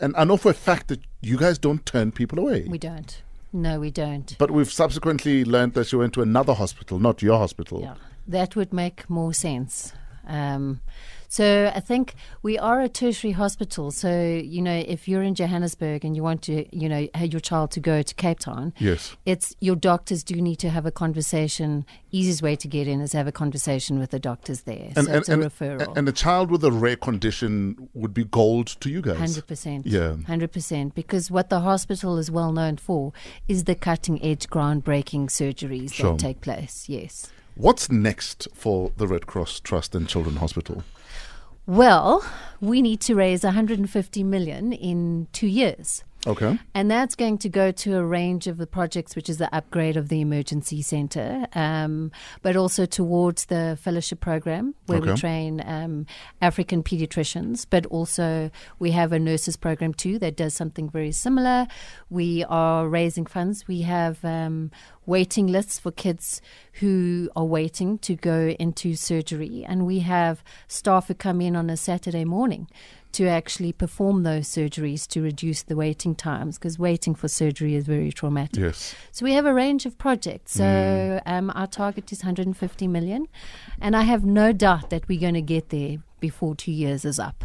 And 0.00 0.14
I 0.16 0.22
know 0.24 0.36
for 0.36 0.50
a 0.50 0.54
fact 0.54 0.86
that 0.88 1.00
you 1.20 1.36
guys 1.36 1.58
don't 1.58 1.84
turn 1.84 2.12
people 2.12 2.38
away. 2.38 2.66
We 2.68 2.78
don't. 2.78 3.20
No, 3.52 3.80
we 3.80 3.90
don't. 3.90 4.36
But 4.38 4.52
we've 4.52 4.70
subsequently 4.70 5.44
learned 5.44 5.74
that 5.74 5.88
she 5.88 5.96
went 5.96 6.12
to 6.14 6.22
another 6.22 6.54
hospital, 6.54 7.00
not 7.00 7.22
your 7.22 7.38
hospital. 7.38 7.80
Yeah, 7.80 7.94
that 8.28 8.54
would 8.54 8.72
make 8.72 9.10
more 9.10 9.34
sense. 9.34 9.92
Um, 10.26 10.80
so 11.32 11.72
I 11.74 11.80
think 11.80 12.14
we 12.42 12.58
are 12.58 12.82
a 12.82 12.90
tertiary 12.90 13.32
hospital. 13.32 13.90
So 13.90 14.12
you 14.56 14.60
know, 14.60 14.78
if 14.94 15.08
you're 15.08 15.22
in 15.22 15.34
Johannesburg 15.34 16.04
and 16.04 16.14
you 16.14 16.22
want 16.22 16.42
to, 16.42 16.54
you 16.76 16.88
know, 16.90 17.08
have 17.14 17.32
your 17.32 17.40
child 17.40 17.70
to 17.70 17.80
go 17.80 18.02
to 18.02 18.14
Cape 18.14 18.40
Town, 18.40 18.74
Yes. 18.78 19.16
it's 19.24 19.56
your 19.60 19.76
doctors 19.76 20.22
do 20.22 20.34
need 20.48 20.56
to 20.56 20.68
have 20.68 20.84
a 20.84 20.90
conversation. 20.90 21.86
Easiest 22.10 22.42
way 22.42 22.54
to 22.56 22.68
get 22.68 22.86
in 22.86 23.00
is 23.00 23.14
have 23.14 23.26
a 23.26 23.32
conversation 23.32 23.98
with 23.98 24.10
the 24.10 24.18
doctors 24.18 24.60
there. 24.62 24.90
And, 24.94 25.06
so 25.06 25.12
and, 25.12 25.20
it's 25.20 25.28
a 25.30 25.32
and, 25.32 25.42
referral. 25.44 25.96
and 25.96 26.06
a 26.06 26.12
child 26.12 26.50
with 26.50 26.62
a 26.64 26.70
rare 26.70 26.96
condition 26.96 27.88
would 27.94 28.12
be 28.12 28.24
gold 28.24 28.66
to 28.82 28.90
you 28.90 29.00
guys. 29.00 29.16
Hundred 29.18 29.46
percent. 29.46 29.86
Yeah. 29.86 30.16
Hundred 30.26 30.52
percent. 30.52 30.94
Because 30.94 31.30
what 31.30 31.48
the 31.48 31.60
hospital 31.60 32.18
is 32.18 32.30
well 32.30 32.52
known 32.52 32.76
for 32.76 33.14
is 33.48 33.64
the 33.64 33.74
cutting 33.74 34.22
edge, 34.22 34.48
groundbreaking 34.48 35.24
surgeries 35.30 35.94
Sure. 35.94 36.10
that 36.12 36.18
take 36.20 36.42
place. 36.42 36.90
Yes. 36.90 37.30
What's 37.54 37.90
next 37.90 38.48
for 38.54 38.92
the 38.98 39.06
Red 39.06 39.26
Cross 39.26 39.60
Trust 39.60 39.94
and 39.94 40.06
Children's 40.06 40.38
Hospital? 40.38 40.84
Well, 41.66 42.24
we 42.60 42.82
need 42.82 43.00
to 43.02 43.14
raise 43.14 43.44
150 43.44 44.24
million 44.24 44.72
in 44.72 45.28
two 45.32 45.46
years. 45.46 46.02
Okay. 46.24 46.58
And 46.72 46.88
that's 46.88 47.16
going 47.16 47.38
to 47.38 47.48
go 47.48 47.72
to 47.72 47.96
a 47.96 48.04
range 48.04 48.46
of 48.46 48.56
the 48.56 48.66
projects, 48.66 49.16
which 49.16 49.28
is 49.28 49.38
the 49.38 49.52
upgrade 49.52 49.96
of 49.96 50.08
the 50.08 50.20
emergency 50.20 50.80
centre, 50.80 51.46
um, 51.54 52.12
but 52.42 52.54
also 52.54 52.86
towards 52.86 53.46
the 53.46 53.76
fellowship 53.80 54.20
program 54.20 54.74
where 54.86 55.00
we 55.00 55.12
train 55.14 55.60
um, 55.66 56.06
African 56.40 56.84
pediatricians. 56.84 57.66
But 57.68 57.86
also, 57.86 58.50
we 58.78 58.92
have 58.92 59.12
a 59.12 59.18
nurses 59.18 59.56
program 59.56 59.94
too 59.94 60.18
that 60.20 60.36
does 60.36 60.54
something 60.54 60.88
very 60.88 61.12
similar. 61.12 61.66
We 62.08 62.44
are 62.44 62.86
raising 62.86 63.26
funds. 63.26 63.66
We 63.66 63.82
have 63.82 64.24
um, 64.24 64.70
waiting 65.06 65.48
lists 65.48 65.80
for 65.80 65.90
kids 65.90 66.40
who 66.74 67.30
are 67.34 67.44
waiting 67.44 67.98
to 67.98 68.14
go 68.14 68.54
into 68.60 68.94
surgery, 68.94 69.64
and 69.66 69.86
we 69.86 70.00
have 70.00 70.44
staff 70.68 71.08
who 71.08 71.14
come 71.14 71.40
in 71.40 71.56
on 71.56 71.68
a 71.68 71.76
Saturday 71.76 72.24
morning 72.24 72.68
to 73.12 73.26
actually 73.26 73.72
perform 73.72 74.22
those 74.22 74.48
surgeries 74.48 75.06
to 75.08 75.22
reduce 75.22 75.62
the 75.62 75.76
waiting 75.76 76.14
times 76.14 76.58
because 76.58 76.78
waiting 76.78 77.14
for 77.14 77.28
surgery 77.28 77.74
is 77.74 77.86
very 77.86 78.10
traumatic. 78.12 78.56
Yes. 78.56 78.94
So 79.10 79.24
we 79.24 79.32
have 79.32 79.46
a 79.46 79.54
range 79.54 79.86
of 79.86 79.98
projects. 79.98 80.52
So 80.52 81.20
um, 81.26 81.52
our 81.54 81.66
target 81.66 82.10
is 82.12 82.20
150 82.20 82.88
million, 82.88 83.28
and 83.80 83.96
I 83.96 84.02
have 84.02 84.24
no 84.24 84.52
doubt 84.52 84.90
that 84.90 85.08
we're 85.08 85.20
going 85.20 85.34
to 85.34 85.42
get 85.42 85.68
there 85.70 85.98
before 86.20 86.54
two 86.54 86.72
years 86.72 87.04
is 87.04 87.18
up. 87.18 87.44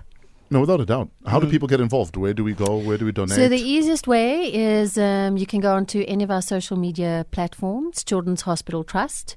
No, 0.49 0.62
without 0.62 0.80
a 0.80 0.86
doubt. 0.86 1.10
How 1.25 1.41
do 1.41 1.49
people 1.49 1.67
get 1.67 1.82
involved? 1.82 2.15
Where 2.15 2.34
do 2.34 2.41
we 2.43 2.53
go? 2.53 2.77
Where 2.77 2.97
do 2.97 3.03
we 3.03 3.12
donate? 3.12 3.36
So 3.36 3.49
the 3.49 3.60
easiest 3.60 4.08
way 4.08 4.53
is 4.53 4.97
um, 4.97 5.36
you 5.36 5.45
can 5.45 5.60
go 5.60 5.75
onto 5.75 6.06
any 6.08 6.23
of 6.23 6.32
our 6.32 6.41
social 6.41 6.77
media 6.77 7.25
platforms, 7.32 8.01
Children's 8.03 8.41
Hospital 8.43 8.86
Trust, 8.86 9.36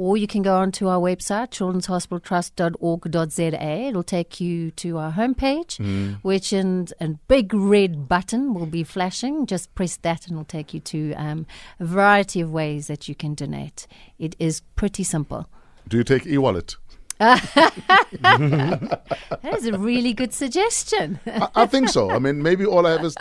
or 0.00 0.16
you 0.16 0.26
can 0.26 0.40
go 0.40 0.56
onto 0.56 0.88
our 0.88 0.98
website, 0.98 1.50
children'shospitaltrust.org.za. 1.50 3.88
It'll 3.88 4.02
take 4.02 4.40
you 4.40 4.70
to 4.70 4.96
our 4.96 5.12
homepage, 5.12 5.78
which 6.22 6.54
in 6.54 6.88
a 7.02 7.08
big 7.28 7.52
red 7.52 8.08
button 8.08 8.54
will 8.54 8.64
be 8.64 8.82
flashing. 8.82 9.44
Just 9.44 9.74
press 9.74 9.98
that 9.98 10.26
and 10.26 10.36
it'll 10.36 10.46
take 10.46 10.72
you 10.72 10.80
to 10.80 11.12
um, 11.16 11.44
a 11.78 11.84
variety 11.84 12.40
of 12.40 12.50
ways 12.50 12.86
that 12.86 13.10
you 13.10 13.14
can 13.14 13.34
donate. 13.34 13.86
It 14.18 14.36
is 14.38 14.62
pretty 14.74 15.04
simple. 15.04 15.50
do 15.86 15.98
you 15.98 16.04
take 16.04 16.26
e-wallet? 16.26 16.76
That 18.22 19.54
is 19.56 19.66
a 19.66 19.78
really 19.78 20.12
good 20.12 20.32
suggestion. 20.32 21.20
I, 21.26 21.48
I 21.54 21.66
think 21.66 21.88
so. 21.88 22.10
I 22.10 22.18
mean, 22.18 22.42
maybe 22.42 22.64
all 22.66 22.86
I 22.86 22.92
have 22.92 23.04
is 23.04 23.14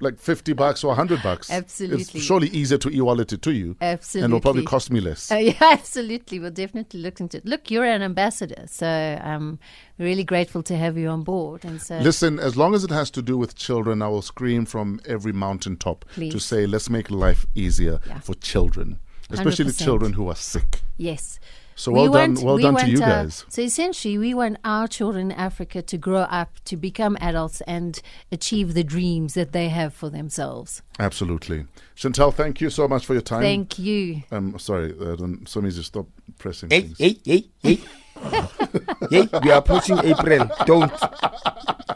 like 0.00 0.18
50 0.18 0.52
bucks 0.54 0.82
or 0.84 0.88
100 0.88 1.22
bucks. 1.22 1.50
Absolutely. 1.50 2.02
It's 2.02 2.18
surely 2.22 2.48
easier 2.48 2.78
to 2.78 2.90
e-wallet 2.90 3.32
it 3.32 3.42
to 3.42 3.52
you. 3.52 3.76
Absolutely. 3.80 4.24
And 4.24 4.32
it'll 4.32 4.40
probably 4.42 4.64
cost 4.64 4.90
me 4.90 5.00
less. 5.00 5.30
Oh, 5.30 5.36
yeah, 5.50 5.54
absolutely. 5.60 6.38
We'll 6.38 6.50
definitely 6.50 7.00
look 7.00 7.20
into 7.20 7.38
it. 7.38 7.46
Look, 7.46 7.70
you're 7.70 7.84
an 7.84 8.02
ambassador, 8.02 8.64
so 8.66 8.86
I'm 8.86 9.58
really 9.98 10.24
grateful 10.24 10.62
to 10.64 10.76
have 10.76 10.96
you 10.98 11.08
on 11.08 11.22
board. 11.22 11.64
And 11.64 11.80
so, 11.80 11.98
Listen, 11.98 12.38
as 12.38 12.56
long 12.56 12.74
as 12.74 12.84
it 12.84 12.90
has 12.90 13.10
to 13.12 13.22
do 13.22 13.36
with 13.38 13.54
children, 13.54 14.02
I 14.02 14.08
will 14.08 14.22
scream 14.22 14.66
from 14.66 15.00
every 15.06 15.32
mountaintop 15.32 16.04
to 16.14 16.38
say, 16.38 16.66
let's 16.66 16.90
make 16.90 17.10
life 17.10 17.46
easier 17.54 18.00
Yeah. 18.06 18.20
for 18.20 18.34
children, 18.34 18.98
especially 19.30 19.66
100%. 19.66 19.84
children 19.84 20.12
who 20.14 20.28
are 20.28 20.34
sick. 20.36 20.80
yes. 20.96 21.38
So 21.78 21.92
well 21.92 22.10
done, 22.10 22.34
well 22.42 22.56
we 22.56 22.62
done 22.62 22.74
to 22.76 22.88
you 22.88 23.00
our- 23.02 23.24
guys. 23.24 23.44
So 23.50 23.60
essentially, 23.60 24.16
we 24.16 24.32
want 24.32 24.56
our 24.64 24.88
children 24.88 25.30
in 25.30 25.36
Africa 25.38 25.82
to 25.82 25.98
grow 25.98 26.22
up, 26.22 26.50
to 26.64 26.76
become 26.76 27.18
adults, 27.20 27.60
and 27.66 28.00
achieve 28.32 28.72
the 28.72 28.82
dreams 28.82 29.34
that 29.34 29.52
they 29.52 29.68
have 29.68 29.92
for 29.92 30.08
themselves. 30.08 30.80
Absolutely. 30.98 31.66
Chantel, 31.94 32.32
thank 32.32 32.62
you 32.62 32.70
so 32.70 32.88
much 32.88 33.04
for 33.04 33.12
your 33.12 33.22
time. 33.22 33.42
Thank 33.42 33.78
you. 33.78 34.22
um, 34.32 34.58
sorry, 34.58 34.94
uh, 34.98 35.16
don't, 35.16 35.46
somebody 35.46 35.74
just 35.74 35.88
stop 35.88 36.06
pressing 36.38 36.70
Hey, 36.70 36.80
things. 36.82 36.98
hey, 36.98 37.16
hey, 37.24 37.44
hey. 37.62 37.78
hey, 39.10 39.28
we 39.42 39.50
are 39.50 39.58
approaching 39.58 39.98
April. 39.98 40.48
Don't. 40.66 40.92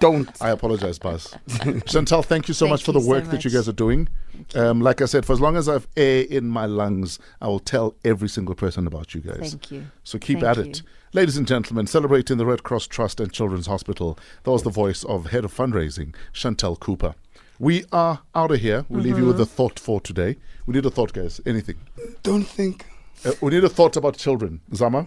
Don't. 0.00 0.28
I 0.42 0.50
apologize, 0.50 0.98
Buzz. 0.98 1.34
Chantel, 1.48 2.24
thank 2.24 2.48
you 2.48 2.54
so 2.54 2.66
Thank 2.66 2.72
much 2.72 2.84
for 2.84 2.92
you 2.92 2.98
the 3.00 3.04
so 3.04 3.10
work 3.10 3.24
that 3.30 3.44
you 3.44 3.50
guys 3.50 3.68
are 3.68 3.72
doing. 3.72 4.08
Um, 4.54 4.80
like 4.80 5.02
I 5.02 5.04
said, 5.06 5.26
for 5.26 5.32
as 5.32 5.40
long 5.40 5.56
as 5.56 5.68
I 5.68 5.74
have 5.74 5.86
air 5.96 6.24
in 6.28 6.48
my 6.48 6.66
lungs, 6.66 7.18
I 7.40 7.48
will 7.48 7.58
tell 7.60 7.94
every 8.04 8.28
single 8.28 8.54
person 8.54 8.86
about 8.86 9.14
you 9.14 9.20
guys. 9.20 9.50
Thank 9.50 9.70
you. 9.70 9.86
So 10.04 10.18
keep 10.18 10.40
Thank 10.40 10.58
at 10.58 10.66
it. 10.66 10.82
Ladies 11.12 11.36
and 11.36 11.46
gentlemen, 11.46 11.86
celebrating 11.86 12.38
the 12.38 12.46
Red 12.46 12.62
Cross 12.62 12.86
Trust 12.86 13.20
and 13.20 13.32
Children's 13.32 13.66
Hospital, 13.66 14.18
that 14.44 14.50
was 14.50 14.62
the 14.62 14.70
voice 14.70 15.02
of 15.04 15.26
Head 15.26 15.44
of 15.44 15.52
Fundraising, 15.54 16.14
Chantel 16.32 16.78
Cooper. 16.78 17.14
We 17.58 17.84
are 17.92 18.20
out 18.34 18.52
of 18.52 18.60
here. 18.60 18.86
we'll 18.88 19.02
leave 19.02 19.18
you 19.18 19.26
with 19.26 19.34
Mm-hmm. 19.36 19.42
a 19.42 19.46
thought 19.46 19.78
for 19.78 20.00
today. 20.00 20.36
We 20.66 20.72
need 20.74 20.86
a 20.86 20.90
thought, 20.90 21.12
guys. 21.12 21.40
Anything. 21.44 21.76
Don't 22.22 22.44
think 22.44 22.86
Uh, 23.24 23.32
we 23.42 23.50
need 23.50 23.64
a 23.64 23.68
thought 23.68 23.96
about 23.98 24.16
children. 24.16 24.60
Zama? 24.74 25.06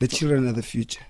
The 0.00 0.08
children 0.08 0.48
are 0.48 0.52
the 0.52 0.62
future. 0.62 1.04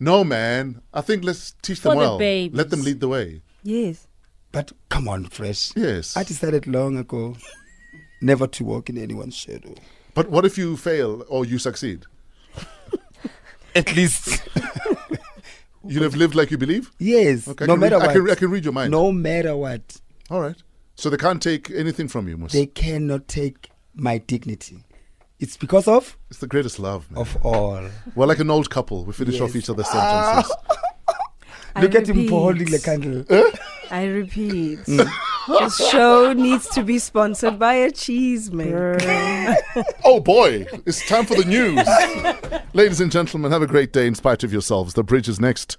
No, 0.00 0.24
man. 0.24 0.82
I 0.92 1.00
think 1.00 1.22
let's 1.24 1.54
teach 1.62 1.80
them 1.80 1.92
For 1.92 1.94
the 1.94 1.98
well. 2.00 2.18
babies. 2.18 2.56
Let 2.56 2.70
them 2.70 2.82
lead 2.82 2.98
the 3.00 3.08
way. 3.08 3.42
Yes. 3.62 4.08
But 4.50 4.72
come 4.88 5.08
on, 5.08 5.26
Fresh. 5.26 5.72
Yes. 5.76 6.16
I 6.16 6.24
decided 6.24 6.66
long 6.66 6.96
ago 6.98 7.36
never 8.20 8.46
to 8.48 8.64
walk 8.64 8.90
in 8.90 8.98
anyone's 8.98 9.36
shadow. 9.36 9.74
But 10.14 10.28
what 10.28 10.44
if 10.44 10.58
you 10.58 10.76
fail 10.76 11.24
or 11.28 11.44
you 11.44 11.58
succeed? 11.58 12.04
At 13.74 13.94
least 13.96 14.42
You'll 15.84 16.02
have 16.04 16.14
lived 16.14 16.34
like 16.34 16.50
you 16.50 16.58
believe? 16.58 16.90
Yes. 16.98 17.48
Okay, 17.48 17.64
I 17.64 17.66
no 17.66 17.74
can 17.74 17.80
matter 17.80 17.96
read, 17.96 18.02
what. 18.06 18.10
I 18.10 18.12
can, 18.12 18.30
I 18.30 18.34
can 18.34 18.50
read 18.50 18.64
your 18.64 18.72
mind. 18.72 18.90
no 18.90 19.10
matter 19.12 19.56
what. 19.56 20.00
All 20.30 20.40
right. 20.40 20.60
So 20.94 21.10
they 21.10 21.16
can't 21.16 21.42
take 21.42 21.70
anything 21.70 22.06
from 22.08 22.28
you, 22.28 22.36
Mus. 22.36 22.52
They 22.52 22.66
cannot 22.66 23.26
take 23.28 23.70
my 23.94 24.18
dignity. 24.18 24.84
It's 25.42 25.56
because 25.56 25.88
of 25.88 26.16
It's 26.30 26.38
the 26.38 26.46
greatest 26.46 26.78
love, 26.78 27.10
man. 27.10 27.20
of 27.20 27.36
all. 27.44 27.82
We're 28.14 28.26
like 28.26 28.38
an 28.38 28.48
old 28.48 28.70
couple. 28.70 29.04
We 29.04 29.12
finish 29.12 29.40
off 29.40 29.54
Yes. 29.54 29.64
each 29.64 29.70
other's 29.70 29.88
sentences. 29.88 30.52
Look 31.82 31.94
I 31.94 31.98
at 31.98 32.08
him 32.08 32.28
for 32.28 32.40
holding 32.42 32.70
the 32.70 32.78
candle. 32.78 33.24
Eh? 33.28 33.50
I 33.90 34.04
repeat. 34.06 34.78
Mm. 34.80 35.10
this 35.58 35.76
show 35.90 36.32
needs 36.32 36.68
to 36.68 36.84
be 36.84 36.98
sponsored 37.00 37.58
by 37.58 37.74
a 37.74 37.90
cheese 37.90 38.52
maker. 38.52 38.98
oh 40.04 40.20
boy, 40.20 40.64
it's 40.86 41.04
time 41.08 41.26
for 41.26 41.34
the 41.34 41.44
news. 41.44 41.82
Ladies 42.74 43.00
and 43.00 43.10
gentlemen, 43.10 43.50
have 43.50 43.62
a 43.62 43.66
great 43.66 43.92
day 43.92 44.06
in 44.06 44.14
spite 44.14 44.44
of 44.44 44.52
yourselves. 44.52 44.94
The 44.94 45.02
bridge 45.02 45.28
is 45.28 45.40
next. 45.40 45.76